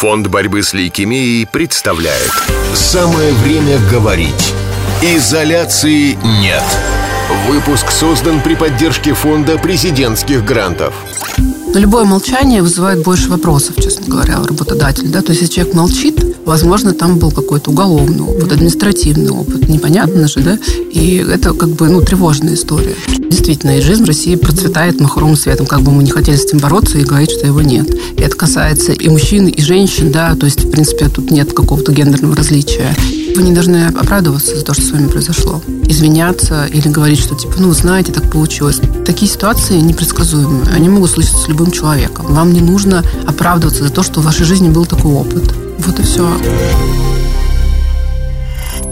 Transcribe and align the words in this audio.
Фонд 0.00 0.28
борьбы 0.28 0.62
с 0.62 0.72
лейкемией 0.72 1.46
представляет. 1.46 2.30
Самое 2.74 3.34
время 3.34 3.78
говорить. 3.90 4.54
Изоляции 5.02 6.14
нет. 6.40 6.64
Выпуск 7.46 7.90
создан 7.90 8.40
при 8.40 8.54
поддержке 8.54 9.12
Фонда 9.12 9.58
президентских 9.58 10.42
грантов 10.42 10.94
Любое 11.74 12.04
молчание 12.04 12.62
вызывает 12.62 13.02
больше 13.02 13.28
вопросов, 13.30 13.76
честно 13.76 14.06
говоря, 14.06 14.40
у 14.40 14.44
работодателя. 14.44 15.08
Да? 15.08 15.22
То 15.22 15.30
есть, 15.30 15.42
если 15.42 15.54
человек 15.54 15.74
молчит, 15.74 16.36
возможно, 16.44 16.92
там 16.92 17.18
был 17.18 17.30
какой-то 17.30 17.70
уголовный 17.70 18.22
опыт, 18.22 18.52
административный 18.52 19.30
опыт, 19.30 19.68
непонятно 19.68 20.26
же, 20.26 20.40
да? 20.40 20.58
И 20.90 21.16
это 21.16 21.52
как 21.52 21.70
бы, 21.70 21.88
ну, 21.88 22.00
тревожная 22.02 22.54
история. 22.54 22.96
Действительно, 23.30 23.80
жизнь 23.80 24.02
в 24.02 24.06
России 24.06 24.34
процветает 24.34 25.00
махровым 25.00 25.36
светом, 25.36 25.66
как 25.66 25.82
бы 25.82 25.92
мы 25.92 26.02
не 26.02 26.10
хотели 26.10 26.36
с 26.36 26.44
этим 26.44 26.58
бороться 26.58 26.98
и 26.98 27.04
говорить, 27.04 27.30
что 27.30 27.46
его 27.46 27.62
нет. 27.62 27.88
И 28.16 28.20
это 28.20 28.34
касается 28.36 28.92
и 28.92 29.08
мужчин, 29.08 29.46
и 29.46 29.62
женщин, 29.62 30.10
да, 30.10 30.34
то 30.34 30.46
есть, 30.46 30.64
в 30.64 30.70
принципе, 30.70 31.08
тут 31.08 31.30
нет 31.30 31.52
какого-то 31.52 31.92
гендерного 31.92 32.34
различия. 32.34 32.96
Вы 33.36 33.44
не 33.44 33.52
должны 33.52 33.86
оправдываться 33.86 34.56
за 34.56 34.64
то, 34.64 34.74
что 34.74 34.82
с 34.82 34.90
вами 34.90 35.06
произошло. 35.06 35.62
Извиняться 35.86 36.66
или 36.66 36.88
говорить, 36.88 37.20
что 37.20 37.36
типа, 37.36 37.54
ну, 37.58 37.72
знаете, 37.72 38.12
так 38.12 38.30
получилось. 38.30 38.80
Такие 39.06 39.30
ситуации 39.30 39.78
непредсказуемые. 39.80 40.74
Они 40.74 40.88
могут 40.88 41.10
случиться 41.10 41.38
с 41.38 41.48
любым 41.48 41.59
человеком. 41.66 42.26
Вам 42.34 42.52
не 42.52 42.60
нужно 42.60 43.04
оправдываться 43.26 43.84
за 43.84 43.90
то, 43.90 44.02
что 44.02 44.20
в 44.20 44.24
вашей 44.24 44.44
жизни 44.44 44.68
был 44.68 44.86
такой 44.86 45.12
опыт. 45.12 45.54
Вот 45.78 45.98
и 45.98 46.02
все. 46.02 46.28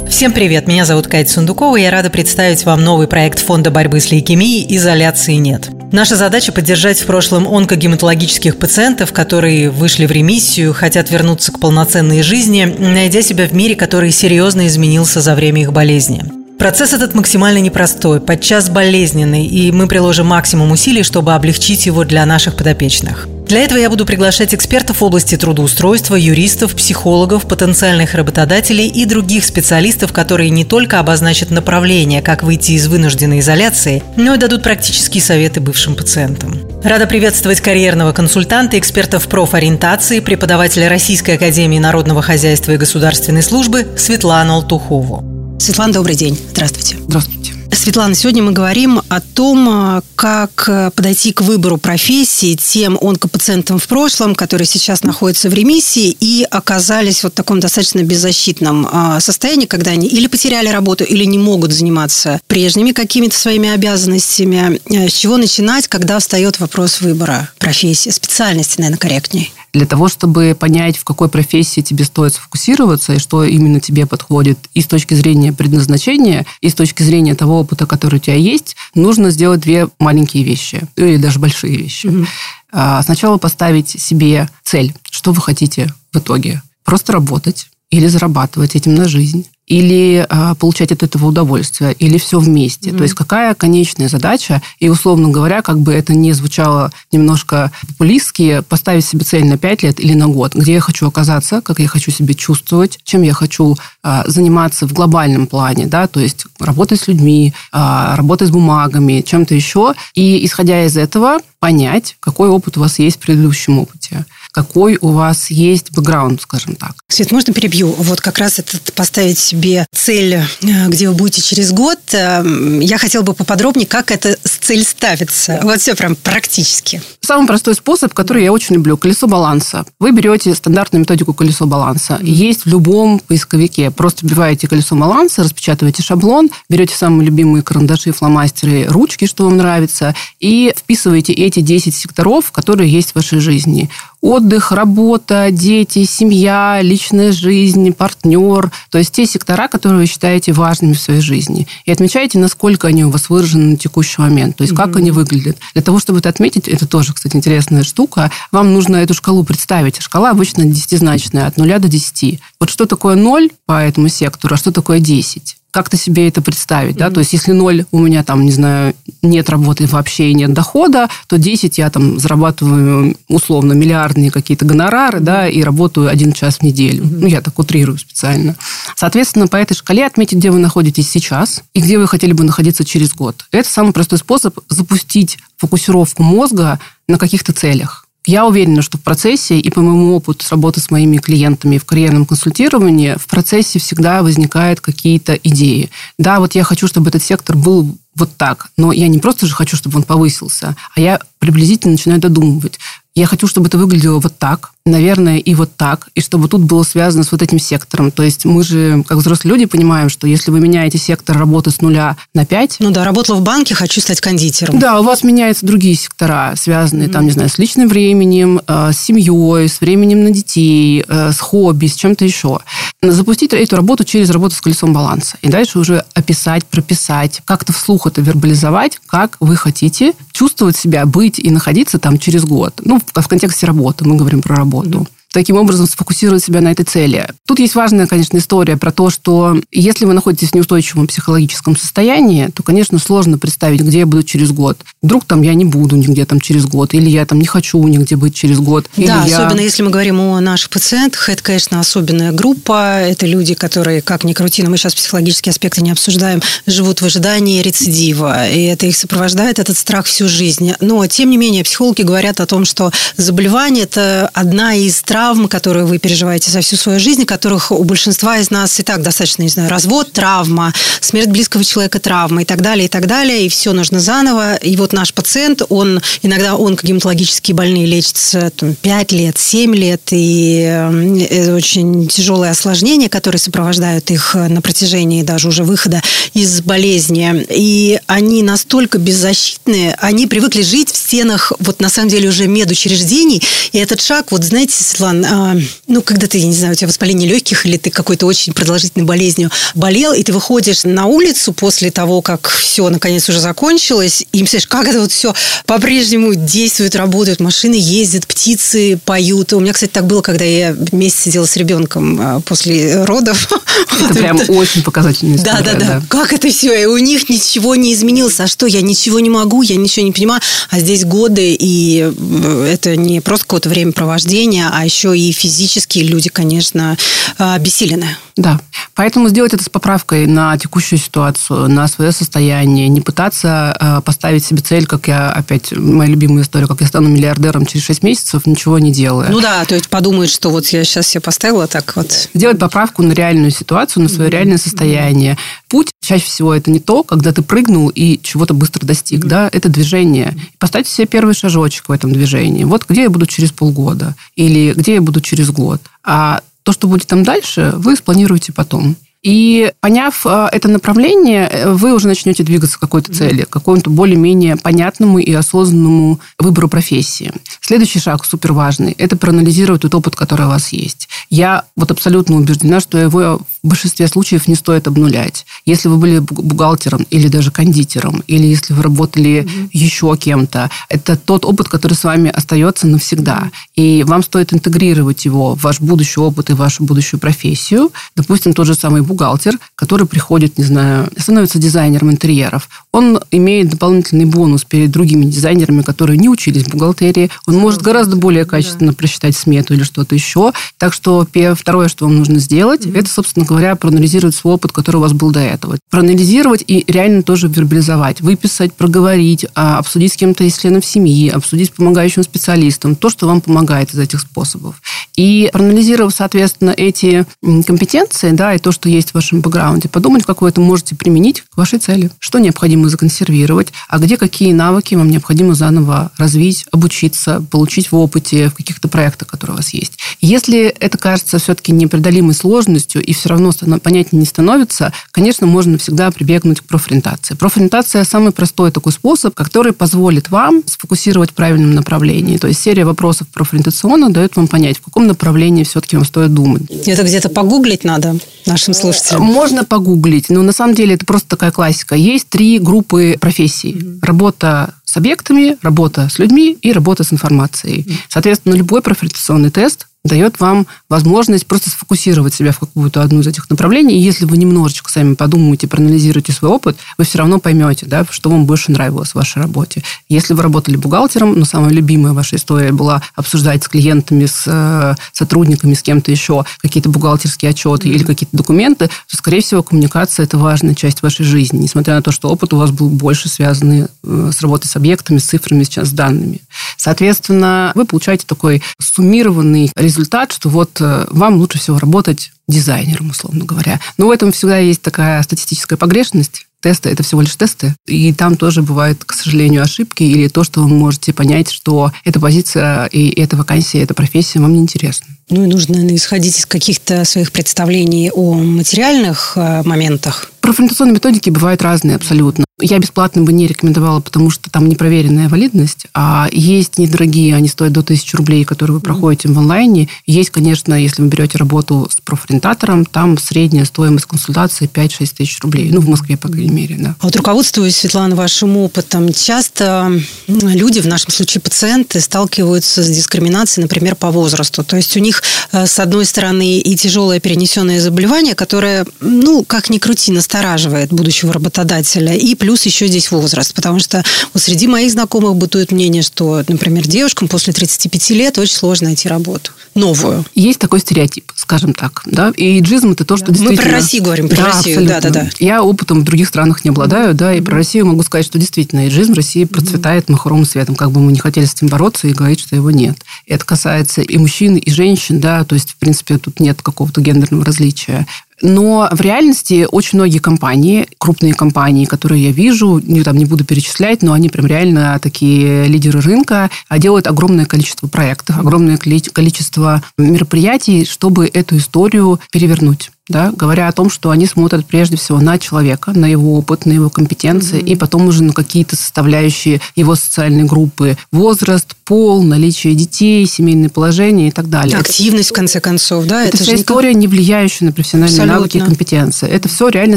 Всем 0.09 0.33
привет, 0.33 0.67
меня 0.67 0.85
зовут 0.85 1.07
Катя 1.07 1.31
Сундукова, 1.31 1.77
и 1.77 1.83
я 1.83 1.91
рада 1.91 2.11
представить 2.11 2.65
вам 2.65 2.83
новый 2.83 3.07
проект 3.07 3.39
Фонда 3.39 3.71
борьбы 3.71 4.01
с 4.01 4.11
лейкемией 4.11 4.67
«Изоляции 4.77 5.35
нет». 5.35 5.69
Наша 5.93 6.17
задача– 6.17 6.51
поддержать 6.55 7.01
в 7.01 7.07
прошлом 7.07 7.47
онкогематологических 7.47 8.59
пациентов, 8.59 9.13
которые 9.13 9.71
вышли 9.71 10.07
в 10.07 10.11
ремиссию, 10.11 10.75
хотят 10.75 11.11
вернуться 11.11 11.53
к 11.53 11.61
полноценной 11.61 12.23
жизни, 12.23 12.65
найдя 12.79 13.23
себя 13.23 13.47
в 13.47 13.53
мире, 13.53 13.75
который 13.75 14.11
серьезно 14.11 14.67
изменился 14.67 15.21
за 15.21 15.35
время 15.35 15.63
их 15.63 15.73
болезни. 15.73 16.38
Процесс 16.59 16.93
этот 16.93 17.15
максимально 17.15 17.59
непростой, 17.59 18.21
подчас 18.21 18.69
болезненный, 18.69 19.47
и 19.47 19.71
мы 19.71 19.87
приложим 19.87 20.27
максимум 20.27 20.73
усилий, 20.73 21.05
чтобы 21.05 21.35
облегчить 21.35 21.87
его 21.87 22.03
для 22.03 22.27
наших 22.27 22.57
подопечных. 22.57 23.29
Для 23.47 23.61
этого 23.61 23.79
я 23.79 23.89
буду 23.89 24.05
приглашать 24.05 24.53
экспертов 24.53 25.01
в 25.01 25.05
области 25.05 25.37
трудоустройства, 25.37 26.17
юристов, 26.17 26.75
психологов, 26.75 27.47
потенциальных 27.47 28.15
работодателей 28.15 28.89
и 28.89 29.05
других 29.05 29.45
специалистов, 29.45 30.13
которые 30.13 30.51
не 30.51 30.65
только 30.65 30.99
обозначат 30.99 31.51
направление, 31.51 32.23
как 32.23 32.43
выйти 32.43 32.73
из 32.73 32.89
вынужденной 32.89 33.39
изоляции, 33.39 34.03
но 34.17 34.35
и 34.35 34.39
дадут 34.39 34.65
практические 34.65 35.23
советы 35.23 35.61
бывшим 35.61 35.95
пациентам. 35.95 36.61
Рада 36.83 37.07
приветствовать 37.07 37.61
карьерного 37.61 38.13
консультанта, 38.13 38.79
эксперта 38.79 39.21
в 39.21 39.29
профориентации, 39.29 40.19
преподавателя 40.19 40.89
Российской 40.89 41.37
академии 41.37 41.79
народного 41.79 42.21
хозяйства 42.21 42.73
и 42.73 42.77
государственной 42.77 43.43
службы 43.45 43.87
Светлану 43.97 44.55
Алтухову. 44.55 45.38
Светлана, 45.59 45.93
добрый 45.93 46.15
день. 46.15 46.39
Здравствуйте. 46.53 46.97
Здравствуйте. 47.07 47.55
Светлана, 47.73 48.15
сегодня 48.15 48.43
мы 48.43 48.53
говорим 48.53 49.01
о 49.09 49.21
том, 49.21 49.69
а, 49.69 50.03
как 50.15 50.69
э, 50.69 50.91
подойти 50.95 51.33
к 51.33 51.43
выбору 51.43 51.77
профессии 51.77 52.55
тем 52.55 52.99
онкопациентам 53.01 53.79
в 53.79 53.87
прошлом, 53.87 54.35
которые 54.35 54.67
сейчас 54.67 55.05
находятся 55.05 55.49
в 55.49 55.55
ремиссии 55.55 56.17
и 56.19 56.47
оказались 56.51 57.23
вот 57.23 57.33
в 57.33 57.37
таком 57.37 57.61
достаточно 57.61 58.03
беззащитном 58.03 58.89
а, 58.91 59.21
состоянии, 59.21 59.67
когда 59.67 59.93
они 59.93 60.09
или 60.09 60.27
потеряли 60.27 60.69
работу, 60.69 61.05
или 61.05 61.25
не 61.25 61.39
могут 61.39 61.73
заниматься 61.73 62.41
прежними 62.47 62.93
какими-то 62.93 63.37
своими 63.39 63.69
обязанностями. 63.69 64.81
Э, 64.91 65.09
с 65.09 65.13
чего 65.13 65.37
начинать, 65.37 65.89
когда 65.89 66.19
встает 66.19 66.61
вопрос 66.61 67.01
выбора 67.01 67.51
профессии, 67.59 68.11
специальности, 68.11 68.81
наверное, 68.81 68.99
корректней? 68.99 69.53
Для 69.73 69.87
того, 69.87 70.09
чтобы 70.09 70.57
понять, 70.59 70.97
в 70.97 71.05
какой 71.05 71.29
профессии 71.29 71.81
тебе 71.81 72.05
стоит 72.05 72.35
сфокусироваться 72.35 73.15
и 73.15 73.19
что 73.19 73.45
именно 73.45 73.81
тебе 73.81 74.07
подходит 74.07 74.59
и 74.75 74.81
с 74.81 74.87
точки 74.87 75.15
зрения 75.15 75.53
предназначения, 75.53 76.47
и 76.61 76.69
с 76.69 76.75
точки 76.75 77.03
зрения 77.03 77.35
того 77.35 77.61
опыта, 77.61 77.87
который 77.87 78.17
у 78.17 78.21
тебя 78.21 78.37
есть, 78.37 78.77
нужно 78.95 79.31
сделать 79.31 79.61
две 79.61 79.89
маленькие 79.99 80.43
вещи, 80.43 80.83
или 80.97 81.17
даже 81.17 81.39
большие 81.39 81.77
вещи. 81.77 82.07
Mm-hmm. 82.07 83.03
Сначала 83.03 83.39
поставить 83.39 83.89
себе 83.89 84.49
цель, 84.63 84.95
что 85.11 85.33
вы 85.33 85.41
хотите 85.41 85.93
в 86.13 86.19
итоге. 86.19 86.63
Просто 86.85 87.13
работать 87.13 87.69
или 87.91 88.07
зарабатывать 88.07 88.77
этим 88.77 88.95
на 88.95 89.09
жизнь 89.09 89.47
или 89.69 90.27
а, 90.29 90.55
получать 90.55 90.93
от 90.93 91.03
этого 91.03 91.27
удовольствие, 91.27 91.93
или 91.93 92.19
все 92.19 92.39
вместе. 92.39 92.91
Mm-hmm. 92.91 92.97
То 92.97 93.03
есть 93.03 93.15
какая 93.15 93.55
конечная 93.55 94.09
задача, 94.09 94.63
и, 94.79 94.89
условно 94.89 95.29
говоря, 95.29 95.63
как 95.63 95.79
бы 95.81 95.93
это 95.93 96.15
не 96.15 96.33
звучало 96.33 96.91
немножко 97.13 97.71
популистски, 97.87 98.63
поставить 98.69 99.05
себе 99.05 99.25
цель 99.25 99.45
на 99.45 99.59
5 99.59 99.83
лет 99.83 100.01
или 100.01 100.15
на 100.15 100.27
год, 100.27 100.55
где 100.55 100.75
я 100.75 100.81
хочу 100.81 101.07
оказаться, 101.07 101.61
как 101.61 101.79
я 101.81 101.89
хочу 101.89 102.11
себя 102.11 102.35
чувствовать, 102.35 102.99
чем 103.05 103.23
я 103.23 103.35
хочу 103.35 103.77
а, 104.03 104.25
заниматься 104.27 104.87
в 104.87 104.93
глобальном 104.93 105.47
плане, 105.47 105.87
да, 105.87 106.07
то 106.07 106.21
есть 106.21 106.47
работать 106.59 107.01
с 107.01 107.09
людьми, 107.09 107.53
а, 107.71 108.17
работать 108.17 108.49
с 108.49 108.51
бумагами, 108.51 109.21
чем-то 109.21 109.55
еще, 109.55 109.95
и, 110.15 110.45
исходя 110.47 110.85
из 110.85 110.97
этого, 110.97 111.39
понять, 111.61 112.17
какой 112.21 112.49
опыт 112.49 112.79
у 112.79 112.81
вас 112.81 112.99
есть 112.99 113.19
в 113.19 113.21
предыдущем 113.21 113.79
опыте 113.79 114.25
какой 114.59 114.99
у 115.01 115.13
вас 115.13 115.53
есть 115.53 115.93
бэкграунд, 115.93 116.43
скажем 116.43 116.75
так. 116.75 116.97
Свет, 117.07 117.31
можно 117.31 117.55
перебью? 117.55 117.95
Вот 117.97 118.21
как 118.21 118.39
раз 118.39 118.59
этот 118.59 118.93
поставить 118.93 119.39
себе 119.39 119.87
цель, 119.95 120.35
э, 120.35 120.89
где 120.89 121.09
вы 121.09 121.15
будете 121.15 121.43
через 121.43 121.71
год. 121.71 122.01
Э, 122.13 122.43
я 122.81 122.99
хотела 122.99 123.23
бы 123.23 123.35
поподробнее, 123.35 123.87
как 123.87 124.11
эта 124.11 124.37
цель 124.43 124.85
ставится. 124.85 125.61
Вот 125.63 125.81
все 125.81 125.95
прям 125.95 126.17
практически. 126.17 127.01
Самый 127.21 127.47
простой 127.47 127.77
способ, 127.77 128.13
который 128.15 128.43
я 128.43 128.53
очень 128.53 128.75
люблю, 128.75 128.97
колесо 128.97 129.29
баланса. 129.29 129.85
Вы 130.01 130.11
берете 130.11 130.53
стандартную 130.55 131.03
методику 131.03 131.35
колесо 131.35 131.67
баланса. 131.67 132.19
Есть 132.21 132.65
в 132.65 132.67
любом 132.67 133.21
поисковике. 133.21 133.93
Просто 133.93 134.27
вбиваете 134.27 134.67
колесо 134.67 134.97
баланса, 134.97 135.45
распечатываете 135.45 136.03
шаблон, 136.03 136.51
берете 136.69 136.97
самые 136.97 137.27
любимые 137.27 137.63
карандаши, 137.63 138.11
фломастеры, 138.11 138.87
ручки, 138.89 139.27
что 139.27 139.45
вам 139.45 139.57
нравится, 139.57 140.17
и 140.41 140.75
вписываете 140.77 141.33
эти 141.33 141.61
10 141.61 141.95
секторов, 141.95 142.51
которые 142.51 142.91
есть 142.91 143.13
в 143.13 143.15
вашей 143.15 143.39
жизни 143.39 143.89
отдых, 144.21 144.73
работа, 144.73 145.49
дети, 145.51 146.05
семья, 146.05 146.81
личная 146.83 147.33
жизнь, 147.33 147.93
партнер. 147.93 148.71
То 148.91 148.99
есть 148.99 149.13
те 149.13 149.27
сектора, 149.27 149.69
которые 149.69 150.01
вы 150.01 150.07
считаете 150.07 150.53
важными 150.53 150.95
в 150.95 151.01
своей 151.01 151.21
жизни. 151.21 151.67
И 151.85 151.93
отмечаете, 151.93 152.39
насколько 152.39 152.89
они 152.89 153.05
у 153.05 153.11
вас 153.11 153.31
выражены 153.31 153.73
на 153.73 153.77
текущий 153.77 154.21
момент. 154.21 154.57
То 154.57 154.63
есть 154.63 154.75
как 154.75 154.89
mm-hmm. 154.89 154.99
они 154.99 155.11
выглядят. 155.11 155.59
Для 155.75 155.83
того, 155.83 155.99
чтобы 155.99 156.19
это 156.19 156.29
отметить, 156.29 156.69
это 156.69 156.87
тоже, 156.87 157.15
кстати, 157.15 157.37
интересная 157.37 157.83
штука, 157.83 158.31
вам 158.51 158.73
нужно 158.73 158.97
эту 158.97 159.15
шкалу 159.15 159.45
представить. 159.45 160.01
Шкала 160.01 160.31
обычно 160.31 160.65
десятизначная, 160.65 161.47
от 161.47 161.57
нуля 161.57 161.79
до 161.79 161.89
десяти. 161.89 162.41
Вот 162.61 162.71
что 162.71 162.87
такое 162.87 163.17
ноль 163.17 163.51
по 163.67 163.83
этому 163.83 164.09
сектору, 164.09 164.55
а 164.55 164.59
что 164.59 164.73
такое 164.73 165.01
десять? 165.01 165.57
Как-то 165.71 165.97
себе 165.97 166.29
это 166.29 166.41
представить, 166.41 166.97
mm-hmm. 166.97 166.99
да, 166.99 167.11
то 167.11 167.21
есть 167.21 167.33
если 167.33 167.53
ноль 167.53 167.85
у 167.91 167.99
меня 167.99 168.25
там, 168.25 168.45
не 168.45 168.53
знаю, 168.53 168.95
нет 169.23 169.51
работы 169.51 169.87
вообще 169.87 170.31
и 170.31 170.35
нет 170.35 170.53
дохода, 170.53 171.09
то 171.27 171.37
10 171.37 171.77
я 171.79 171.91
там 171.91 172.19
зарабатываю 172.19 173.17
условно 173.29 173.75
миллиардные 173.75 174.31
какие-то 174.31 174.65
гонорары, 174.65 175.21
да, 175.21 175.47
и 175.47 175.63
работаю 175.63 176.09
один 176.09 176.33
час 176.33 176.59
в 176.59 176.63
неделю. 176.63 177.05
Mm-hmm. 177.05 177.19
Ну, 177.21 177.27
я 177.27 177.41
так 177.43 177.59
утрирую 177.59 177.99
специально. 177.99 178.57
Соответственно, 178.97 179.47
по 179.47 179.57
этой 179.57 179.75
шкале 179.75 180.07
отметить, 180.07 180.39
где 180.39 180.51
вы 180.51 180.59
находитесь 180.59 181.11
сейчас 181.11 181.63
и 181.75 181.81
где 181.81 181.99
вы 181.99 182.09
хотели 182.09 182.33
бы 182.33 182.45
находиться 182.45 182.85
через 182.85 183.13
год. 183.13 183.45
Это 183.53 183.69
самый 183.69 183.93
простой 183.93 184.19
способ 184.19 184.59
запустить 184.69 185.39
фокусировку 185.59 186.23
мозга 186.23 186.79
на 187.07 187.19
каких-то 187.19 187.53
целях. 187.53 188.08
Я 188.29 188.45
уверена, 188.45 188.83
что 188.83 188.99
в 188.99 189.01
процессе, 189.01 189.59
и 189.59 189.71
по 189.71 189.81
моему 189.81 190.15
опыту 190.15 190.45
с 190.45 190.51
работы 190.51 190.81
с 190.81 190.91
моими 190.91 191.17
клиентами 191.17 191.79
в 191.79 191.87
карьерном 191.87 192.27
консультировании, 192.27 193.15
в 193.19 193.27
процессе 193.27 193.79
всегда 193.79 194.23
возникают 194.23 194.83
какие-то 194.83 195.33
идеи. 195.33 195.89
Да, 196.19 196.39
вот 196.39 196.55
я 196.55 196.63
хочу, 196.63 196.87
чтобы 196.87 197.09
этот 197.09 197.23
сектор 197.23 197.57
был 197.57 197.97
вот 198.15 198.37
так, 198.37 198.69
но 198.77 198.93
я 198.93 199.09
не 199.09 199.19
просто 199.19 199.47
же 199.47 199.55
хочу, 199.55 199.79
чтобы 199.79 199.97
он 199.97 200.03
повысился, 200.03 200.77
а 200.95 201.01
я 201.01 201.21
приблизительно 201.39 201.93
начинаю 201.93 202.21
додумывать. 202.21 202.79
Я 203.15 203.25
хочу, 203.25 203.47
чтобы 203.47 203.69
это 203.69 203.79
выглядело 203.79 204.21
вот 204.21 204.37
так, 204.37 204.73
наверное, 204.89 205.39
и 205.39 205.55
вот 205.55 205.77
так, 205.77 206.09
и 206.15 206.21
чтобы 206.21 206.49
тут 206.49 206.63
было 206.63 206.83
связано 206.83 207.25
с 207.25 207.33
вот 207.33 207.43
этим 207.43 207.59
сектором. 207.59 208.11
То 208.11 208.23
есть 208.23 208.45
мы 208.45 208.63
же, 208.63 209.05
как 209.07 209.19
взрослые 209.19 209.55
люди, 209.55 209.67
понимаем, 209.67 210.09
что 210.09 210.27
если 210.27 210.51
вы 210.51 210.61
меняете 210.61 210.99
сектор 210.99 211.39
работы 211.39 211.71
с 211.71 211.81
нуля 211.81 212.17
на 212.35 212.45
пять... 212.47 212.77
Ну 212.81 212.91
да, 212.91 213.05
работала 213.05 213.37
в 213.37 213.43
банке, 213.43 213.75
хочу 213.75 214.01
стать 214.01 214.21
кондитером. 214.21 214.79
Да, 214.79 215.01
у 215.01 215.05
вас 215.05 215.23
меняются 215.23 215.67
другие 215.67 215.95
сектора, 215.95 216.55
связанные, 216.57 217.09
mm-hmm. 217.09 217.13
там, 217.13 217.25
не 217.25 217.31
знаю, 217.31 217.49
с 217.49 217.59
личным 217.59 217.89
временем, 217.89 218.61
э, 218.67 218.93
с 218.93 218.99
семьей, 219.01 219.69
с 219.69 219.81
временем 219.81 220.25
на 220.25 220.31
детей, 220.31 221.05
э, 221.07 221.33
с 221.33 221.41
хобби, 221.41 221.87
с 221.87 221.95
чем-то 221.95 222.25
еще. 222.25 222.61
Запустить 223.03 223.53
эту 223.53 223.77
работу 223.77 224.05
через 224.05 224.31
работу 224.31 224.55
с 224.55 224.61
колесом 224.61 224.93
баланса. 224.93 225.37
И 225.43 225.49
дальше 225.49 225.79
уже 225.79 226.05
описать, 226.15 226.65
прописать, 226.65 227.43
как-то 227.45 227.73
вслух 227.73 228.07
это 228.07 228.21
вербализовать, 228.21 229.01
как 229.07 229.37
вы 229.41 229.57
хотите 229.57 230.13
чувствовать 230.33 230.77
себя, 230.77 231.05
быть 231.07 231.39
и 231.39 231.51
находиться 231.51 231.99
там 231.99 232.19
через 232.19 232.45
год. 232.45 232.81
Ну, 232.85 233.01
в 233.15 233.29
контексте 233.29 233.67
работы, 233.67 234.05
мы 234.05 234.17
говорим 234.17 234.43
про 234.43 234.57
работу. 234.57 234.78
Mm-hmm. 234.79 235.18
Таким 235.33 235.57
образом 235.57 235.87
сфокусировать 235.87 236.43
себя 236.43 236.61
на 236.61 236.73
этой 236.73 236.85
цели. 236.85 237.29
Тут 237.47 237.59
есть 237.59 237.75
важная, 237.75 238.07
конечно, 238.07 238.39
история 238.39 238.77
про 238.77 238.91
то, 238.93 239.11
что 239.11 239.61
если 239.71 240.07
вы 240.07 240.15
находитесь 240.15 240.51
в 240.51 240.55
неустойчивом 240.55 241.07
психологическом 241.07 241.77
состоянии, 241.77 242.49
то, 242.49 242.63
конечно, 242.63 242.99
сложно 242.99 243.39
представить, 243.39 243.81
где 243.81 244.01
я 244.01 244.07
буду 244.07 244.23
через 244.23 244.53
год. 244.53 244.79
Вдруг 245.03 245.27
там 245.27 245.43
я 245.43 245.55
не 245.55 245.65
буду 245.65 245.97
нигде 245.97 246.25
там 246.25 246.41
через 246.41 246.65
год, 246.65 246.95
или 246.95 247.11
я 247.11 247.27
там 247.27 247.39
не 247.39 247.47
хочу 247.47 247.83
нигде 247.87 248.17
быть 248.17 248.35
через 248.35 248.59
год. 248.59 248.89
Да, 248.97 249.25
я... 249.27 249.43
особенно 249.43 249.61
если 249.61 249.83
мы 249.83 249.91
говорим 249.91 250.21
о 250.21 250.41
наших 250.41 250.71
пациентах, 250.71 251.29
это, 251.29 251.43
конечно, 251.43 251.79
особенная 251.79 252.33
группа. 252.33 253.01
Это 253.01 253.27
люди, 253.27 253.55
которые, 253.55 254.01
как 254.01 254.25
ни 254.25 254.33
крути, 254.33 254.63
но 254.63 254.71
мы 254.71 254.79
сейчас 254.79 254.95
психологические 254.95 255.51
аспекты 255.51 255.83
не 255.83 255.91
обсуждаем, 255.91 256.41
живут 256.67 257.03
в 257.03 257.05
ожидании 257.05 257.63
рецидива. 257.63 258.49
И 258.49 258.63
это 258.63 258.87
их 258.87 258.97
сопровождает, 258.97 259.59
этот 259.59 259.77
страх 259.77 260.07
всю 260.07 260.29
жизнь. 260.29 260.73
Но, 260.81 261.07
тем 261.07 261.31
не 261.31 261.37
менее, 261.37 261.65
психологи 261.65 262.03
говорят 262.03 262.41
о 262.41 262.47
том, 262.47 262.65
что 262.65 262.91
заболевание– 263.17 263.85
это 263.85 264.31
одна 264.33 264.75
из 264.75 265.03
травм, 265.19 265.49
которые 265.49 265.85
вы 265.85 265.99
переживаете 265.99 266.49
за 266.53 266.61
всю 266.61 266.77
свою 266.77 267.01
жизнь, 267.01 267.25
которых 267.25 267.73
у 267.73 267.83
большинства 267.83 268.39
из 268.39 268.53
нас 268.53 268.79
и 268.79 268.85
так 268.85 269.03
достаточно, 269.03 269.43
не 269.43 269.49
знаю, 269.49 269.69
развод– 269.69 270.13
травма, 270.13 270.73
смерть 271.01 271.27
близкого 271.27 271.65
человека– 271.65 271.99
травма 272.01 272.43
и 272.43 272.45
так 272.45 272.63
далее, 272.63 272.85
и 272.85 272.89
так 272.89 273.09
далее. 273.09 273.45
И 273.45 273.49
все 273.49 273.73
нужно 273.73 273.99
заново. 273.99 274.55
И 274.55 274.77
вот 274.77 274.93
наш 274.93 275.13
пациент, 275.13 275.63
он 275.71 276.01
иногда 276.23 276.53
онкогематологические 276.53 277.57
больные 277.57 277.85
лечится 277.85 278.53
там, 278.55 278.77
5 278.77 279.13
лет, 279.13 279.39
7 279.39 279.75
лет, 279.75 280.03
и 280.13 280.63
э, 280.65 281.27
это 281.31 281.55
очень 281.57 282.07
тяжелые 282.07 282.53
осложнения, 282.53 283.09
которые 283.09 283.41
сопровождают 283.41 284.13
их 284.13 284.37
на 284.37 284.61
протяжении 284.61 285.25
даже 285.25 285.49
уже 285.49 285.65
выхода 285.65 286.01
из 286.33 286.61
болезни. 286.61 287.45
И 287.51 287.99
они 288.07 288.45
настолько 288.45 288.99
беззащитные, 288.99 289.97
они 289.99 290.29
привыкли 290.29 290.63
жить 290.63 290.93
в 290.93 290.97
стенах, 290.97 291.53
вот 291.59 291.81
на 291.81 291.89
самом 291.89 292.09
деле 292.09 292.29
уже 292.29 292.47
медучреждений, 292.47 293.43
и 293.73 293.79
этот 293.79 294.01
шаг, 294.01 294.31
вот 294.31 294.45
знаете, 294.45 294.75
Светлана, 294.75 295.08
а, 295.11 295.57
ну, 295.87 296.03
когда 296.03 296.27
ты, 296.27 296.43
не 296.43 296.55
знаю, 296.55 296.73
у 296.73 296.77
тебя 296.77 296.89
воспаление 296.89 297.29
легких, 297.29 297.67
или 297.67 297.77
ты 297.77 297.91
какой-то 297.91 298.27
очень 298.27 298.53
продолжительной 298.53 299.07
болезнью 299.07 299.51
болел, 299.75 300.13
и 300.13 300.23
ты 300.23 300.33
выходишь 300.33 300.85
на 300.85 301.07
улицу 301.07 301.53
после 301.53 301.91
того, 301.91 302.23
как 302.23 302.49
все, 302.49 302.89
наконец, 302.89 303.29
уже 303.29 303.41
закончилось, 303.41 304.25
и 304.33 304.43
мыслишь, 304.43 304.67
как 304.67 304.87
это 304.87 305.01
вот 305.01 305.13
все 305.13 305.35
по-прежнему 305.67 306.35
действует, 306.35 306.97
работает, 306.97 307.41
машины 307.41 307.77
ездят, 307.79 308.27
птицы 308.27 308.99
поют. 309.05 309.53
У 309.53 309.61
меня, 309.61 309.73
кстати, 309.73 309.91
так 309.91 310.07
было, 310.07 310.23
когда 310.23 310.45
я 310.45 310.77
месяц 310.93 311.21
сидела 311.21 311.47
с 311.47 311.57
ребенком 311.57 312.19
а, 312.21 312.41
после 312.41 313.05
родов. 313.05 313.49
Это 314.05 314.15
прям 314.15 314.41
очень 314.49 314.83
показательная 314.83 315.37
история. 315.37 315.63
Да, 315.63 315.73
да, 315.73 315.79
да. 315.79 316.03
Как 316.09 316.33
это 316.33 316.49
все? 316.49 316.83
И 316.83 316.85
у 316.87 316.99
них 316.99 317.29
ничего 317.29 317.75
не 317.77 317.93
изменилось. 317.95 318.41
А 318.41 318.47
что, 318.47 318.67
я 318.67 318.83
ничего 318.83 319.21
не 319.21 319.31
могу, 319.31 319.63
я 319.63 319.77
ничего 319.77 320.05
не 320.05 320.13
понимаю. 320.13 320.41
А 320.71 320.81
здесь 320.81 321.05
годы, 321.05 321.57
и 321.59 322.13
э, 322.17 322.71
это 322.73 322.97
не 322.97 323.21
просто 323.21 323.45
какое-то 323.45 323.69
времяпровождение, 323.69 324.69
а 324.73 324.85
еще 324.85 324.98
и 325.05 325.33
физические 325.33 326.05
люди, 326.05 326.29
конечно, 326.29 326.97
а, 327.39 327.55
обессилены. 327.55 328.17
Да. 328.39 328.61
Поэтому 328.95 329.29
сделать 329.29 329.53
это 329.53 329.65
с 329.65 329.69
поправкой 329.69 330.27
на 330.27 330.57
текущую 330.57 330.99
ситуацию, 330.99 331.69
на 331.69 331.89
свое 331.89 332.13
состояние, 332.13 332.89
не 332.89 333.01
пытаться 333.01 333.77
э, 333.79 334.01
поставить 334.03 334.45
себе 334.45 334.63
цель, 334.63 334.87
как 334.87 335.09
я, 335.09 335.31
опять, 335.31 335.73
моя 335.73 336.09
любимая 336.09 336.45
история, 336.45 336.69
как 336.69 336.81
я 336.81 336.87
стану 336.87 337.09
миллиардером 337.09 337.67
через 337.67 337.85
6 337.87 338.05
месяцев, 338.05 338.47
ничего 338.47 338.79
не 338.79 338.93
делая. 338.93 339.31
Ну 339.31 339.41
да, 339.41 339.65
то 339.65 339.75
есть 339.75 339.89
подумают, 339.89 340.31
что 340.31 340.51
вот 340.51 340.67
я 340.69 340.85
сейчас 340.85 341.09
себе 341.09 341.21
поставила 341.21 341.67
так 341.67 341.97
вот. 341.97 342.29
Сделать 342.33 342.61
поправку 342.61 343.03
на 343.03 343.13
реальную 343.13 343.51
ситуацию, 343.51 344.05
на 344.05 344.09
свое 344.09 344.31
реальное 344.31 344.59
состояние. 344.59 345.37
Путь 345.69 345.91
чаще 346.01 346.25
всего 346.25 346.55
это 346.55 346.71
не 346.71 346.81
то, 346.81 347.03
когда 347.03 347.33
ты 347.33 347.43
прыгнул 347.43 347.89
и 347.89 348.21
чего-то 348.23 348.55
быстро 348.55 348.87
достиг, 348.87 349.27
да, 349.27 349.51
это 349.53 349.69
движение. 349.69 350.37
Поставьте 350.61 350.93
себе 350.93 351.07
первый 351.09 351.35
шажочек 351.35 351.89
в 351.89 351.93
этом 351.93 352.13
движении. 352.13 352.63
Вот 352.65 352.85
где 352.89 353.03
я 353.03 353.11
буду 353.11 353.27
через 353.27 353.51
полгода 353.51 354.15
или 354.37 354.73
где 354.75 354.95
я 354.95 355.03
буду 355.03 355.21
через 355.21 355.51
год. 355.51 355.83
А 356.05 356.41
то, 356.69 356.73
что 356.73 356.87
будет 356.87 357.07
там 357.07 357.23
дальше, 357.23 357.73
вы 357.77 357.97
спланируете 357.97 358.53
потом. 358.53 358.95
И 359.23 359.73
поняв 359.81 360.25
э, 360.27 360.49
это 360.53 360.69
направление, 360.69 361.49
э, 361.49 361.73
вы 361.73 361.93
уже 361.93 362.07
начнете 362.07 362.45
двигаться 362.45 362.77
к 362.77 362.81
какой-то 362.81 363.13
цели, 363.13 363.43
к 363.43 363.51
какому-то 363.51 363.91
более-менее 363.91 364.57
понятному 364.57 365.19
и 365.19 365.33
осознанному 365.33 366.21
выбору 366.39 366.69
профессии. 366.69 367.33
Следующий 367.61 367.99
шаг 367.99 368.25
супер 368.25 368.53
важный– 368.53 368.93
это 368.99 369.17
проанализировать 369.17 369.83
тот 369.83 369.95
опыт, 369.95 370.15
который 370.15 370.47
у 370.47 370.51
вас 370.51 370.73
есть. 370.73 371.09
Я 371.31 371.65
вот 371.75 371.91
абсолютно 371.91 372.37
убеждена, 372.37 372.79
что 372.79 372.97
его 372.97 373.41
в 373.63 373.69
большинстве 373.69 374.07
случаев 374.07 374.47
не 374.47 374.55
стоит 374.55 374.87
обнулять. 374.87 375.47
Если 375.67 375.89
вы 375.89 375.97
были 375.97 376.21
бухгалтером 376.21 377.05
или 377.11 377.27
даже 377.27 377.51
кондитером, 377.51 378.23
или 378.29 378.47
если 378.47 378.73
вы 378.73 378.85
работали 378.85 379.43
mm-hmm. 379.43 379.69
еще 379.73 380.17
кем-то, 380.17 380.71
это 380.89 381.17
тот 381.17 381.45
опыт, 381.45 381.69
который 381.69 381.95
с 381.95 382.05
вами 382.05 382.31
остается 382.31 382.87
навсегда. 382.87 383.51
И 383.75 384.05
вам 384.07 384.23
стоит 384.23 384.53
интегрировать 384.53 385.25
его 385.25 385.57
в 385.57 385.63
ваш 385.63 385.81
будущий 385.81 386.21
опыт 386.21 386.51
и 386.51 386.53
вашу 386.53 386.85
будущую 386.85 387.19
профессию. 387.19 387.91
Допустим, 388.15 388.53
тот 388.53 388.67
же 388.67 388.75
самый 388.75 389.03
бухгалтер, 389.09 389.59
который 389.75 390.07
приходит, 390.07 390.59
не 390.59 390.65
знаю, 390.65 391.09
становится 391.17 391.59
дизайнером 391.59 392.11
интерьеров, 392.11 392.69
он 392.93 393.21
имеет 393.31 393.71
дополнительный 393.71 394.25
бонус 394.25 394.65
перед 394.65 394.91
другими 394.91 395.25
дизайнерами, 395.25 395.83
которые 395.83 396.19
не 396.19 396.29
учились 396.29 396.65
в 396.65 396.71
бухгалтерии. 396.71 397.31
Он 397.47 397.57
может 397.57 397.83
гораздо 397.83 398.17
более 398.17 398.45
качественно 398.45 398.93
просчитать 398.93 399.37
смету 399.37 399.75
или 399.75 399.83
что-то 399.83 400.15
еще. 400.15 400.53
Так 400.79 400.93
что 400.93 401.27
второе, 401.55 401.89
что 401.89 402.07
вам 402.07 402.19
нужно 402.19 402.39
сделать, 402.39 402.87
mm-hmm. 402.87 402.99
это, 402.99 403.09
собственно 403.09 403.45
говоря, 403.45 403.77
проанализировать 403.77 404.35
свой 404.35 404.55
опыт, 404.55 404.73
который 404.73 404.97
у 404.97 405.01
вас 405.01 405.13
был 405.13 405.31
до 405.31 405.41
этого. 405.41 405.79
Проанализировать 405.91 406.65
и 406.67 406.85
реально 406.87 407.23
тоже 407.23 407.49
вербализовать, 407.49 408.21
выписать, 408.21 408.73
проговорить, 408.75 409.47
а, 409.55 409.79
обсудить 409.79 410.15
с 410.15 410.17
кем-то 410.17 410.45
из 410.45 410.59
членов 410.59 410.85
семьи, 410.85 411.29
обсудить 411.29 411.69
с 411.69 411.73
помогающим 411.73 412.23
специалистом, 412.23 412.97
то, 412.97 413.11
что 413.11 413.27
вам 413.27 413.41
помогает 413.41 413.95
из 413.95 413.99
этих 413.99 414.21
способов. 414.21 414.81
И 415.17 415.51
проанализировав, 415.53 416.15
соответственно, 416.15 416.71
эти 416.71 417.27
компетенции, 417.43 418.31
да, 418.31 418.55
и 418.55 418.59
то, 418.59 418.73
что 418.73 418.89
есть 418.99 419.11
в 419.13 419.15
вашем 419.15 419.41
бэкграунде, 419.41 419.89
подумать, 419.89 420.25
как 420.25 420.43
вы 420.43 420.51
это 420.51 420.61
можете 420.61 420.95
применить 420.95 421.43
к 421.43 421.57
вашей 421.57 421.79
цели. 421.79 422.11
Что 422.19 422.39
необходимо 422.39 422.89
законсервировать, 422.89 423.73
а 423.89 423.99
где 423.99 424.17
какие 424.17 424.53
навыки 424.53 424.95
вам 424.95 425.11
необходимо 425.11 425.55
заново 425.55 426.13
развить, 426.19 426.67
обучиться, 426.71 427.45
получить 427.51 427.91
в 427.91 427.97
опыте, 427.97 428.49
в 428.49 428.55
каких-то 428.55 428.89
проектах, 428.89 429.29
которые 429.29 429.55
у 429.55 429.57
вас 429.57 429.73
есть. 429.73 429.99
Если 430.21 430.67
это 430.67 430.99
кажется 430.99 431.39
все-таки 431.39 431.73
непреодолимой 431.73 432.35
сложностью 432.35 433.03
и 433.03 433.13
все 433.13 433.31
равно 433.31 433.53
понятнее 433.83 434.21
не 434.21 434.27
становится, 434.27 434.93
конечно, 435.13 435.47
можно 435.47 435.79
всегда 435.79 436.11
прибегнуть 436.11 436.61
к 436.61 436.65
профориентации. 436.65 437.35
Профориентация– 437.35 438.05
самый 438.05 438.33
простой 438.33 438.71
такой 438.71 438.93
способ, 438.93 439.35
который 439.35 439.73
позволит 439.73 440.31
вам 440.31 440.63
сфокусировать 440.67 441.31
в 441.31 441.35
правильном 441.35 441.75
направлении. 441.75 442.37
То 442.37 442.49
есть 442.49 442.61
серия 442.61 442.85
вопросов 442.85 443.29
профориентационных 443.29 444.13
дает 444.13 444.37
вам 444.37 444.49
понять, 444.49 444.79
в 444.79 444.83
каком 444.83 445.07
направлении 445.07 445.65
все-таки 445.65 445.97
вам 445.97 446.05
стоит 446.05 446.35
думать. 446.35 446.63
Это 446.87 447.03
где-то 447.03 447.29
погуглить 447.29 447.85
надо 447.85 448.17
нашим 448.47 448.75
слушателям? 448.93 449.23
Можно 449.23 449.65
погуглить, 449.65 450.29
но 450.31 450.43
на 450.43 450.53
самом 450.53 450.75
деле 450.75 450.95
это 450.95 451.07
просто 451.07 451.29
такая 451.29 451.51
классика. 451.51 451.95
Есть 451.95 452.29
три 452.29 452.59
группы 452.59 453.17
профессий. 453.21 453.99
Работа 454.03 454.75
с 454.85 454.97
объектами, 454.97 455.57
работа 455.63 456.09
с 456.11 456.19
людьми 456.19 456.57
и 456.63 456.73
работа 456.73 457.05
с 457.05 457.13
информацией. 457.13 457.87
Соответственно, 458.09 458.55
любой 458.55 458.83
профориентационный 458.83 459.51
тест 459.51 459.87
дает 460.05 460.41
вам 460.41 460.67
возможность 460.89 461.47
просто 461.47 461.71
сфокусировать 461.71 462.35
себя 462.35 462.53
в 462.53 462.59
какую-то 462.59 463.03
одну 463.03 463.21
из 463.21 463.27
этих 463.27 463.51
направлений. 463.51 463.99
И 463.99 464.03
если 464.03 464.25
вы 464.25 464.37
немножечко 464.37 464.91
сами 464.91 465.15
подумаете, 465.15 465.69
проанализируете 465.69 466.33
свой 466.33 466.51
опыт, 466.51 466.79
вы 466.97 467.05
все 467.05 467.19
равно 467.19 467.39
поймете, 467.41 467.87
да, 467.87 468.07
что 468.11 468.31
вам 468.31 468.47
больше 468.47 468.73
нравилось 468.73 469.11
в 469.11 469.15
вашей 469.17 469.43
работе. 469.43 469.83
Если 470.09 470.35
вы 470.35 470.43
работали 470.43 470.77
бухгалтером, 470.77 471.39
но 471.39 471.45
самая 471.45 471.73
любимая 471.73 472.13
ваша 472.13 472.37
история 472.37 472.73
была 472.73 473.03
обсуждать 473.15 473.65
с 473.65 473.69
клиентами, 473.69 474.27
с 474.27 474.45
э, 474.47 474.95
сотрудниками, 475.13 475.75
с 475.75 475.83
кем-то 475.83 476.11
еще 476.11 476.45
какие-то 476.59 476.89
бухгалтерские 476.89 477.51
отчеты 477.51 477.89
mm-hmm. 477.89 477.93
или 477.93 478.05
какие-то 478.05 478.37
документы, 478.37 478.89
то, 478.89 479.17
скорее 479.17 479.41
всего, 479.41 479.63
коммуникация– 479.63 480.25
это 480.25 480.39
важная 480.39 480.75
часть 480.75 481.03
вашей 481.03 481.25
жизни, 481.25 481.59
несмотря 481.59 481.97
на 481.97 482.03
то, 482.03 482.13
что 482.13 482.29
опыт 482.29 482.53
у 482.55 482.57
вас 482.57 482.71
был 482.71 482.89
больше 482.89 483.29
связанный 483.29 483.87
э, 484.05 484.31
с 484.33 484.41
работой 484.41 484.67
с 484.67 484.77
объектами, 484.77 485.19
с 485.19 485.25
цифрами, 485.25 485.65
сейчас 485.65 485.89
с 485.89 485.93
данными. 485.93 486.41
Соответственно, 486.77 487.73
вы 487.75 487.85
получаете 487.85 488.25
такой 488.27 488.63
суммированный 488.81 489.71
результат, 489.89 490.33
что 490.33 490.49
вот 490.49 490.81
э, 490.81 491.07
вам 491.11 491.37
лучше 491.37 491.59
всего 491.59 491.79
работать 491.79 492.31
дизайнером, 492.47 493.11
условно 493.11 493.45
говоря. 493.45 493.81
Но 493.97 494.07
в 494.07 494.11
этом 494.11 494.33
всегда 494.33 494.59
есть 494.59 494.83
такая 494.83 495.23
статистическая 495.23 495.77
погрешность. 495.77 496.47
Тесты– 496.61 496.89
это 496.91 497.03
всего 497.05 497.21
лишь 497.21 497.37
тесты. 497.37 497.75
И 497.87 498.13
там 498.13 498.37
тоже 498.37 498.63
бывают, 498.63 499.05
к 499.05 499.13
сожалению, 499.13 499.63
ошибки 499.63 500.03
или 500.03 500.27
то, 500.29 500.43
что 500.43 500.61
вы 500.61 500.69
можете 500.69 501.13
понять, 501.13 501.51
что 501.51 501.93
эта 502.05 502.19
позиция 502.19 502.87
и 502.87 503.11
эта 503.21 503.37
вакансия, 503.37 503.83
эта 503.83 503.95
профессия 503.95 504.41
вам 504.41 504.55
не 504.55 504.61
интересна. 504.61 505.07
Ну 505.31 505.45
и 505.45 505.47
нужно 505.47 505.75
наверное, 505.75 505.97
исходить 505.97 506.37
из 506.37 506.47
каких-то 506.47 507.05
своих 507.05 507.31
представлений 507.31 508.11
о 508.11 508.35
материальных 508.35 509.35
э, 509.37 509.63
моментах. 509.65 510.33
Профориентационные 510.41 510.95
методики 510.95 511.31
бывают 511.31 511.63
разные 511.63 511.97
абсолютно. 511.97 512.45
Я 512.61 512.81
бесплатно 512.81 513.23
бы 513.23 513.33
не 513.33 513.47
рекомендовала, 513.47 514.01
потому 514.01 514.31
что 514.31 514.51
там 514.51 514.69
непроверенная 514.69 515.29
валидность. 515.29 515.87
А 515.95 516.29
есть 516.33 516.77
недорогие, 516.77 517.37
они 517.37 517.47
стоят 517.47 517.73
до 517.73 517.81
1000 517.81 518.17
рублей, 518.17 518.45
которые 518.45 518.75
вы 518.75 518.81
проходите 518.81 519.29
в 519.29 519.39
онлайне. 519.39 519.89
Есть, 520.07 520.31
конечно, 520.31 520.75
если 520.75 521.03
вы 521.03 521.09
берете 521.09 521.39
работу 521.39 521.89
с 521.89 522.01
профориентатором, 522.01 522.85
там 522.85 523.17
средняя 523.17 523.65
стоимость 523.65 524.07
консультации 524.07 524.69
5-6 524.69 525.15
тысяч 525.17 525.41
рублей. 525.41 525.71
Ну, 525.71 525.81
в 525.81 525.89
Москве, 525.89 526.17
по 526.17 526.29
крайней 526.29 526.51
мере, 526.51 526.77
да. 526.81 526.97
А 526.99 527.05
вот 527.05 527.15
руководствуясь, 527.15 527.77
Светлана, 527.77 528.17
вашим 528.17 528.57
опытом, 528.57 529.13
часто 529.13 529.93
люди, 530.27 530.81
в 530.81 530.87
нашем 530.87 531.13
случае 531.13 531.41
пациенты, 531.41 532.01
сталкиваются 532.01 532.83
с 532.83 532.89
дискриминацией, 532.89 533.63
например, 533.63 533.95
по 533.95 534.11
возрасту. 534.11 534.65
То 534.65 534.77
есть 534.77 534.97
у 534.97 535.01
них, 535.01 535.23
э, 535.53 535.67
с 535.67 535.79
одной 535.79 536.05
стороны, 536.05 536.59
и 536.59 536.75
тяжелое 536.75 537.21
перенесенное 537.21 537.81
заболевание, 537.81 538.35
которое, 538.35 538.85
ну, 539.01 539.45
как 539.45 539.71
ни 539.71 539.79
крути, 539.79 540.11
настораживает 540.11 540.93
будущего 540.93 541.33
работодателя, 541.33 542.15
и 542.15 542.35
плюс 542.35 542.48
еще 542.67 542.87
здесь 542.87 543.11
возраст. 543.11 543.55
Потому 543.55 543.79
что 543.79 544.05
вот 544.33 544.43
среди 544.43 544.67
моих 544.67 544.93
знакомых 544.93 545.37
бытует 545.37 545.73
мнение, 545.73 546.03
что, 546.03 546.43
например, 546.49 546.87
девушкам 546.87 547.29
после 547.29 547.53
35 547.53 548.11
лет 548.11 548.39
очень 548.39 548.55
сложно 548.55 548.89
найти 548.89 549.09
работу 549.09 549.53
новую. 549.75 550.25
Есть 550.35 550.59
такой 550.59 550.81
стереотип, 550.81 551.33
скажем 551.35 551.73
так. 551.73 552.03
Да? 552.07 552.33
И 552.37 552.59
иджизм– 552.59 552.91
это 552.93 553.05
то, 553.05 553.17
что 553.17 553.27
действительно... 553.27 553.63
Мы 553.63 553.71
про 553.71 553.79
Россию 553.79 554.03
говорим, 554.03 554.29
про 554.29 554.37
да, 554.37 554.45
Россию. 554.47 554.87
Да, 554.87 555.01
да, 555.01 555.11
да. 555.11 555.31
Я 555.39 555.63
опытом 555.63 556.01
в 556.01 556.05
других 556.05 556.29
странах 556.29 556.65
не 556.65 556.71
обладаю, 556.71 557.15
да, 557.15 557.33
и 557.33 557.41
про 557.41 557.57
Россию 557.57 557.87
могу 557.87 558.03
сказать, 558.03 558.27
что 558.27 558.39
действительно 558.39 558.89
иджизм 558.89 559.13
в 559.13 559.17
России 559.17 559.45
процветает 559.45 560.09
махровым 560.09 560.45
светом. 560.45 560.75
Как 560.75 560.91
бы 560.91 561.01
мы 561.01 561.13
не 561.13 561.19
хотели 561.19 561.45
с 561.45 561.55
этим 561.55 561.69
бороться 561.69 562.09
и 562.09 562.13
говорить, 562.13 562.41
что 562.41 562.57
его 562.57 562.71
нет. 562.71 562.99
И 563.27 563.33
это 563.33 563.45
касается 563.45 564.03
и 564.03 564.19
мужчин, 564.19 564.57
и 564.57 564.71
женщин, 564.71 565.21
да, 565.21 565.45
то 565.45 565.55
есть, 565.55 565.71
в 565.71 565.77
принципе, 565.77 566.19
тут 566.19 566.41
нет 566.41 566.61
какого-то 566.61 567.01
гендерного 567.01 567.45
различия. 567.45 568.07
Но 568.43 568.89
в 568.93 569.01
реальности 569.01 569.67
очень 569.71 569.99
многие 569.99 570.19
компании, 570.19 570.89
крупные 570.99 571.35
компании, 571.35 571.85
которые 571.85 572.25
я 572.25 572.33
вижу, 572.33 572.81
не, 572.85 573.03
там, 573.03 573.17
не 573.17 573.25
буду 573.25 573.45
перечислять, 573.45 574.03
но 574.03 574.13
они 574.13 574.29
прям 574.29 574.47
реально 574.47 574.99
такие 575.03 575.67
лидеры 575.67 576.01
рынка, 576.01 576.51
а 576.69 576.79
делают 576.79 577.07
огромное 577.07 577.47
количество 577.47 577.89
проектов, 577.89 578.39
огромное 578.39 578.77
количество 578.77 579.83
мероприятий, 579.97 580.85
чтобы 580.85 581.27
эту 581.33 581.57
историю 581.57 582.21
перевернуть 582.31 582.91
да, 583.09 583.33
говоря 583.37 583.69
о 583.69 583.73
том, 583.73 583.91
что 583.91 584.11
они 584.11 584.27
смотрят 584.27 584.67
прежде 584.67 584.97
всего 584.97 585.21
на 585.21 585.39
человека, 585.39 585.93
на 585.93 586.07
его 586.07 586.37
опыт, 586.39 586.67
на 586.67 586.73
его 586.73 586.91
компетенции, 586.91 587.59
mm-hmm. 587.59 587.73
и 587.73 587.77
потом 587.77 588.07
уже 588.07 588.23
на 588.23 588.33
какие-то 588.33 588.77
составляющие 588.77 589.61
его 589.77 589.95
социальной 589.95 590.45
группы, 590.45 590.97
возраст, 591.13 591.75
пол, 591.85 592.23
наличие 592.23 592.75
детей, 592.75 593.27
семейное 593.27 593.71
положение 593.71 594.29
и 594.29 594.31
так 594.31 594.51
далее. 594.51 594.77
Активность, 594.77 595.31
в 595.31 595.33
конце 595.33 595.61
концов, 595.61 596.07
да? 596.07 596.25
Это, 596.25 596.37
это 596.37 596.45
вся 596.45 596.55
история, 596.57 596.95
не 596.95 597.07
влияющая 597.07 597.67
на 597.67 597.73
профессиональные 597.73 598.15
Абсолютно. 598.15 598.35
навыки 598.35 598.57
и 598.59 598.61
компетенции. 598.61 599.29
Это 599.29 599.49
все 599.49 599.69
реально 599.69 599.97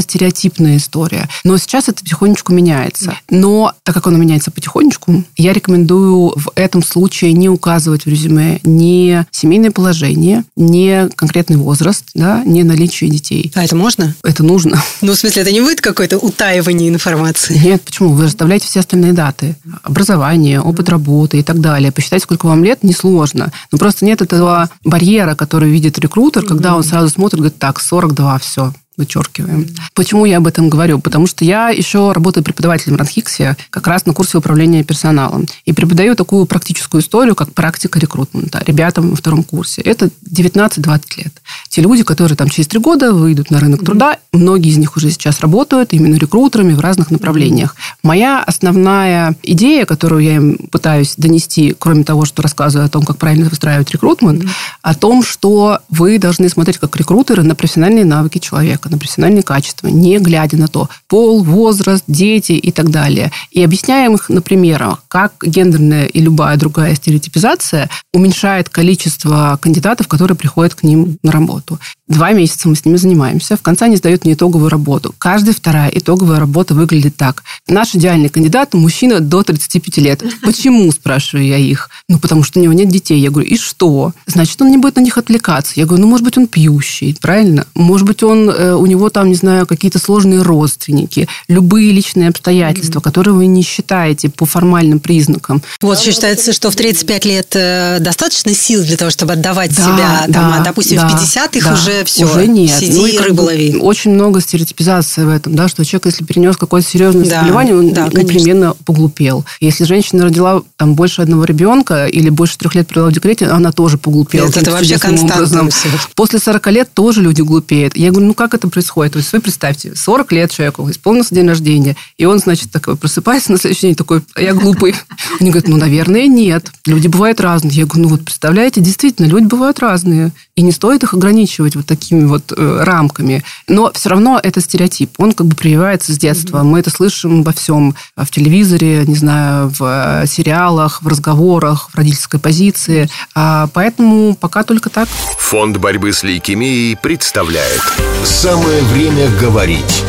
стереотипная 0.00 0.78
история. 0.78 1.28
Но 1.44 1.58
сейчас 1.58 1.88
это 1.88 2.02
потихонечку 2.02 2.52
меняется. 2.52 3.14
Но 3.28 3.72
так 3.82 3.94
как 3.94 4.06
оно 4.06 4.18
меняется 4.18 4.50
потихонечку, 4.50 5.24
я 5.36 5.52
рекомендую 5.52 6.32
в 6.36 6.50
этом 6.54 6.82
случае 6.82 7.34
не 7.34 7.48
указывать 7.48 8.04
в 8.04 8.08
резюме 8.08 8.60
ни 8.64 9.24
семейное 9.30 9.70
положение, 9.70 10.44
ни 10.56 11.08
конкретный 11.14 11.56
возраст, 11.56 12.04
да, 12.14 12.42
ни 12.44 12.62
наличие 12.62 13.01
еще 13.02 13.12
детей. 13.12 13.52
А 13.54 13.64
это 13.64 13.76
можно? 13.76 14.14
Это 14.22 14.42
нужно. 14.42 14.82
Ну, 15.02 15.12
в 15.12 15.16
смысле, 15.16 15.42
это 15.42 15.50
не 15.50 15.60
будет 15.60 15.80
какое-то 15.80 16.18
утаивание 16.18 16.88
информации? 16.88 17.58
Нет, 17.58 17.82
почему? 17.82 18.10
Вы 18.10 18.24
расставляете 18.24 18.66
все 18.66 18.80
остальные 18.80 19.12
даты. 19.12 19.56
Образование, 19.82 20.60
опыт 20.60 20.88
работы 20.88 21.38
и 21.38 21.42
так 21.42 21.60
далее. 21.60 21.90
Посчитать, 21.90 22.22
сколько 22.22 22.46
вам 22.46 22.62
лет, 22.62 22.84
несложно. 22.84 23.50
Но 23.72 23.78
просто 23.78 24.04
нет 24.04 24.22
этого 24.22 24.70
барьера, 24.84 25.34
который 25.34 25.70
видит 25.70 25.98
рекрутер, 25.98 26.44
когда 26.44 26.76
он 26.76 26.84
сразу 26.84 27.08
смотрит, 27.08 27.40
говорит, 27.40 27.58
так, 27.58 27.80
42, 27.80 28.38
все, 28.38 28.72
вычеркиваем. 29.02 29.66
Почему 29.94 30.24
я 30.24 30.38
об 30.38 30.46
этом 30.46 30.68
говорю? 30.68 30.98
Потому 30.98 31.26
что 31.26 31.44
я 31.44 31.68
еще 31.68 32.12
работаю 32.12 32.44
преподавателем 32.44 32.96
в 32.96 32.98
Ранхиксе 32.98 33.56
как 33.70 33.86
раз 33.86 34.06
на 34.06 34.14
курсе 34.14 34.38
управления 34.38 34.84
персоналом. 34.84 35.46
И 35.64 35.72
преподаю 35.72 36.14
такую 36.14 36.46
практическую 36.46 37.02
историю, 37.02 37.34
как 37.34 37.52
практика 37.52 37.98
рекрутмента 37.98 38.62
ребятам 38.66 39.10
во 39.10 39.16
втором 39.16 39.42
курсе. 39.42 39.82
Это 39.82 40.10
19-20 40.30 41.02
лет. 41.16 41.42
Те 41.68 41.82
люди, 41.82 42.02
которые 42.02 42.36
там 42.36 42.48
через 42.48 42.68
три 42.68 42.78
года 42.78 43.12
выйдут 43.12 43.50
на 43.50 43.58
рынок 43.60 43.84
труда, 43.84 44.18
многие 44.32 44.70
из 44.70 44.78
них 44.78 44.96
уже 44.96 45.10
сейчас 45.10 45.40
работают 45.40 45.92
именно 45.92 46.16
рекрутерами 46.16 46.72
в 46.72 46.80
разных 46.80 47.10
направлениях. 47.10 47.74
Моя 48.02 48.42
основная 48.42 49.34
идея, 49.42 49.84
которую 49.84 50.22
я 50.22 50.36
им 50.36 50.58
пытаюсь 50.70 51.14
донести, 51.16 51.74
кроме 51.78 52.04
того, 52.04 52.24
что 52.24 52.42
рассказываю 52.42 52.86
о 52.86 52.90
том, 52.90 53.04
как 53.04 53.16
правильно 53.16 53.48
выстраивать 53.48 53.90
рекрутмент, 53.90 54.44
о 54.82 54.94
том, 54.94 55.22
что 55.24 55.80
вы 55.88 56.18
должны 56.18 56.48
смотреть 56.48 56.78
как 56.78 56.96
рекрутеры 56.96 57.42
на 57.42 57.54
профессиональные 57.54 58.04
навыки 58.04 58.38
человека 58.38 58.88
на 58.92 58.98
профессиональные 58.98 59.42
качества, 59.42 59.88
не 59.88 60.18
глядя 60.18 60.56
на 60.56 60.68
то, 60.68 60.88
пол, 61.08 61.42
возраст, 61.42 62.04
дети 62.06 62.52
и 62.52 62.70
так 62.70 62.90
далее. 62.90 63.32
И 63.50 63.62
объясняем 63.62 64.14
их 64.14 64.28
на 64.28 64.42
примерах, 64.42 65.02
как 65.08 65.32
гендерная 65.42 66.06
и 66.06 66.20
любая 66.20 66.56
другая 66.56 66.94
стереотипизация 66.94 67.90
уменьшает 68.12 68.68
количество 68.68 69.58
кандидатов, 69.60 70.08
которые 70.08 70.36
приходят 70.36 70.74
к 70.74 70.82
ним 70.82 71.18
на 71.22 71.32
работу. 71.32 71.78
Два 72.12 72.32
месяца 72.32 72.68
мы 72.68 72.76
с 72.76 72.84
ними 72.84 72.96
занимаемся. 72.96 73.56
В 73.56 73.62
конце 73.62 73.86
они 73.86 73.96
сдают 73.96 74.26
мне 74.26 74.34
итоговую 74.34 74.68
работу. 74.68 75.14
Каждая 75.16 75.54
вторая 75.54 75.90
итоговая 75.90 76.38
работа 76.38 76.74
выглядит 76.74 77.16
так. 77.16 77.42
Наш 77.66 77.94
идеальный 77.94 78.28
кандидат– 78.28 78.74
мужчина 78.74 79.20
до 79.20 79.42
35 79.42 79.96
лет. 79.96 80.22
Почему, 80.42 80.92
спрашиваю 80.92 81.46
я 81.46 81.56
их? 81.56 81.88
Ну, 82.10 82.18
потому 82.18 82.42
что 82.42 82.60
у 82.60 82.62
него 82.62 82.74
нет 82.74 82.88
детей. 82.88 83.18
Я 83.18 83.30
говорю, 83.30 83.48
и 83.48 83.56
что? 83.56 84.12
Значит, 84.26 84.60
он 84.60 84.70
не 84.70 84.76
будет 84.76 84.96
на 84.96 85.00
них 85.00 85.16
отвлекаться. 85.16 85.72
Я 85.76 85.86
говорю, 85.86 86.02
ну, 86.02 86.10
может 86.10 86.22
быть, 86.22 86.36
он 86.36 86.48
пьющий, 86.48 87.16
правильно? 87.18 87.66
Может 87.74 88.06
быть, 88.06 88.22
он, 88.22 88.50
э, 88.50 88.74
у 88.74 88.84
него 88.84 89.08
там, 89.08 89.30
не 89.30 89.34
знаю, 89.34 89.66
какие-то 89.66 89.98
сложные 89.98 90.42
родственники, 90.42 91.28
любые 91.48 91.92
личные 91.92 92.28
обстоятельства, 92.28 93.00
mm-hmm. 93.00 93.04
которые 93.04 93.32
вы 93.32 93.46
не 93.46 93.62
считаете 93.62 94.28
по 94.28 94.44
формальным 94.44 95.00
признакам. 95.00 95.62
Вот 95.80 95.98
еще 95.98 96.12
считается, 96.12 96.52
что 96.52 96.70
в 96.70 96.76
35 96.76 97.24
лет 97.24 97.56
э, 97.56 98.00
достаточно 98.00 98.52
сил 98.52 98.84
для 98.84 98.98
того, 98.98 99.10
чтобы 99.10 99.32
отдавать 99.32 99.74
да, 99.74 99.82
себя, 99.82 100.24
да, 100.26 100.32
там, 100.32 100.60
а, 100.60 100.62
допустим, 100.62 100.98
да, 100.98 101.08
в 101.08 101.14
50-х 101.14 101.68
да. 101.70 101.74
уже 101.74 102.01
все, 102.04 102.24
уже 102.24 102.46
нет. 102.46 102.70
сиди 102.70 102.92
ну, 102.98 103.06
и 103.06 103.18
рыбу 103.18 103.42
лови. 103.42 103.76
Очень 103.76 104.12
много 104.12 104.40
стереотипизации 104.40 105.24
в 105.24 105.28
этом, 105.28 105.54
да, 105.54 105.68
что 105.68 105.84
человек, 105.84 106.06
если 106.06 106.24
перенес 106.24 106.56
какое-то 106.56 106.88
серьезное 106.88 107.24
да, 107.24 107.40
заболевание, 107.40 107.76
он 107.76 107.92
да, 107.92 108.08
непременно 108.08 108.74
поглупел. 108.84 109.44
Если 109.60 109.84
женщина 109.84 110.24
родила 110.24 110.62
там 110.76 110.94
больше 110.94 111.22
одного 111.22 111.44
ребенка 111.44 112.06
или 112.06 112.28
больше 112.30 112.58
трех 112.58 112.74
лет 112.74 112.88
провела 112.88 113.10
в 113.10 113.12
декрете, 113.12 113.46
она 113.46 113.72
тоже 113.72 113.98
поглупела. 113.98 114.48
Это, 114.48 114.60
это 114.60 114.70
вообще 114.70 114.98
константно. 114.98 115.68
После 116.14 116.38
40 116.38 116.66
лет 116.68 116.92
тоже 116.92 117.22
люди 117.22 117.42
глупеют. 117.42 117.96
Я 117.96 118.10
говорю, 118.10 118.28
ну 118.28 118.34
как 118.34 118.54
это 118.54 118.68
происходит? 118.68 119.14
То 119.14 119.18
есть 119.18 119.32
вы 119.32 119.40
представьте, 119.40 119.94
40 119.94 120.32
лет 120.32 120.50
человеку, 120.50 120.90
исполнился 120.90 121.34
день 121.34 121.48
рождения, 121.48 121.96
и 122.18 122.24
он, 122.24 122.38
значит, 122.38 122.70
такой 122.70 122.96
просыпается 122.96 123.52
на 123.52 123.58
следующий 123.58 123.88
день, 123.88 123.94
такой, 123.94 124.22
«А 124.34 124.42
я 124.42 124.54
глупый. 124.54 124.94
Они 125.40 125.50
говорят, 125.50 125.68
ну, 125.68 125.76
наверное, 125.76 126.26
нет. 126.26 126.70
Люди 126.86 127.08
бывают 127.08 127.40
разные. 127.40 127.72
Я 127.72 127.86
говорю, 127.86 128.02
ну 128.02 128.08
вот 128.08 128.24
представляете, 128.24 128.80
действительно, 128.80 129.26
люди 129.26 129.46
бывают 129.46 129.78
разные. 129.80 130.32
И 130.54 130.62
не 130.62 130.72
стоит 130.72 131.02
их 131.02 131.14
ограничивать 131.14 131.76
вот 131.76 131.86
такими 131.96 132.24
вот 132.24 132.52
э, 132.56 132.82
рамками. 132.82 133.44
Но 133.68 133.90
все 133.94 134.08
равно 134.10 134.40
это 134.42 134.60
стереотип. 134.60 135.12
Он 135.18 135.32
как 135.32 135.46
бы 135.46 135.54
прививается 135.54 136.12
с 136.12 136.18
детства. 136.18 136.58
Mm-hmm. 136.58 136.64
Мы 136.64 136.80
это 136.80 136.90
слышим 136.90 137.42
во 137.42 137.52
всем. 137.52 137.94
В 138.16 138.30
телевизоре, 138.30 139.04
не 139.06 139.16
знаю, 139.16 139.72
в 139.78 140.24
сериалах, 140.26 141.02
в 141.02 141.06
разговорах, 141.06 141.90
в 141.90 141.94
родительской 141.94 142.40
позиции. 142.40 143.08
А, 143.34 143.68
поэтому 143.72 144.34
пока 144.34 144.62
только 144.62 144.90
так. 144.90 145.08
Фонд 145.38 145.76
борьбы 145.78 146.12
с 146.12 146.22
лейкемией 146.22 146.96
представляет. 146.96 147.82
Самое 148.24 148.82
время 148.82 149.28
говорить. 149.40 150.02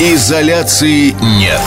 Изоляции 0.00 1.14
нет. 1.20 1.60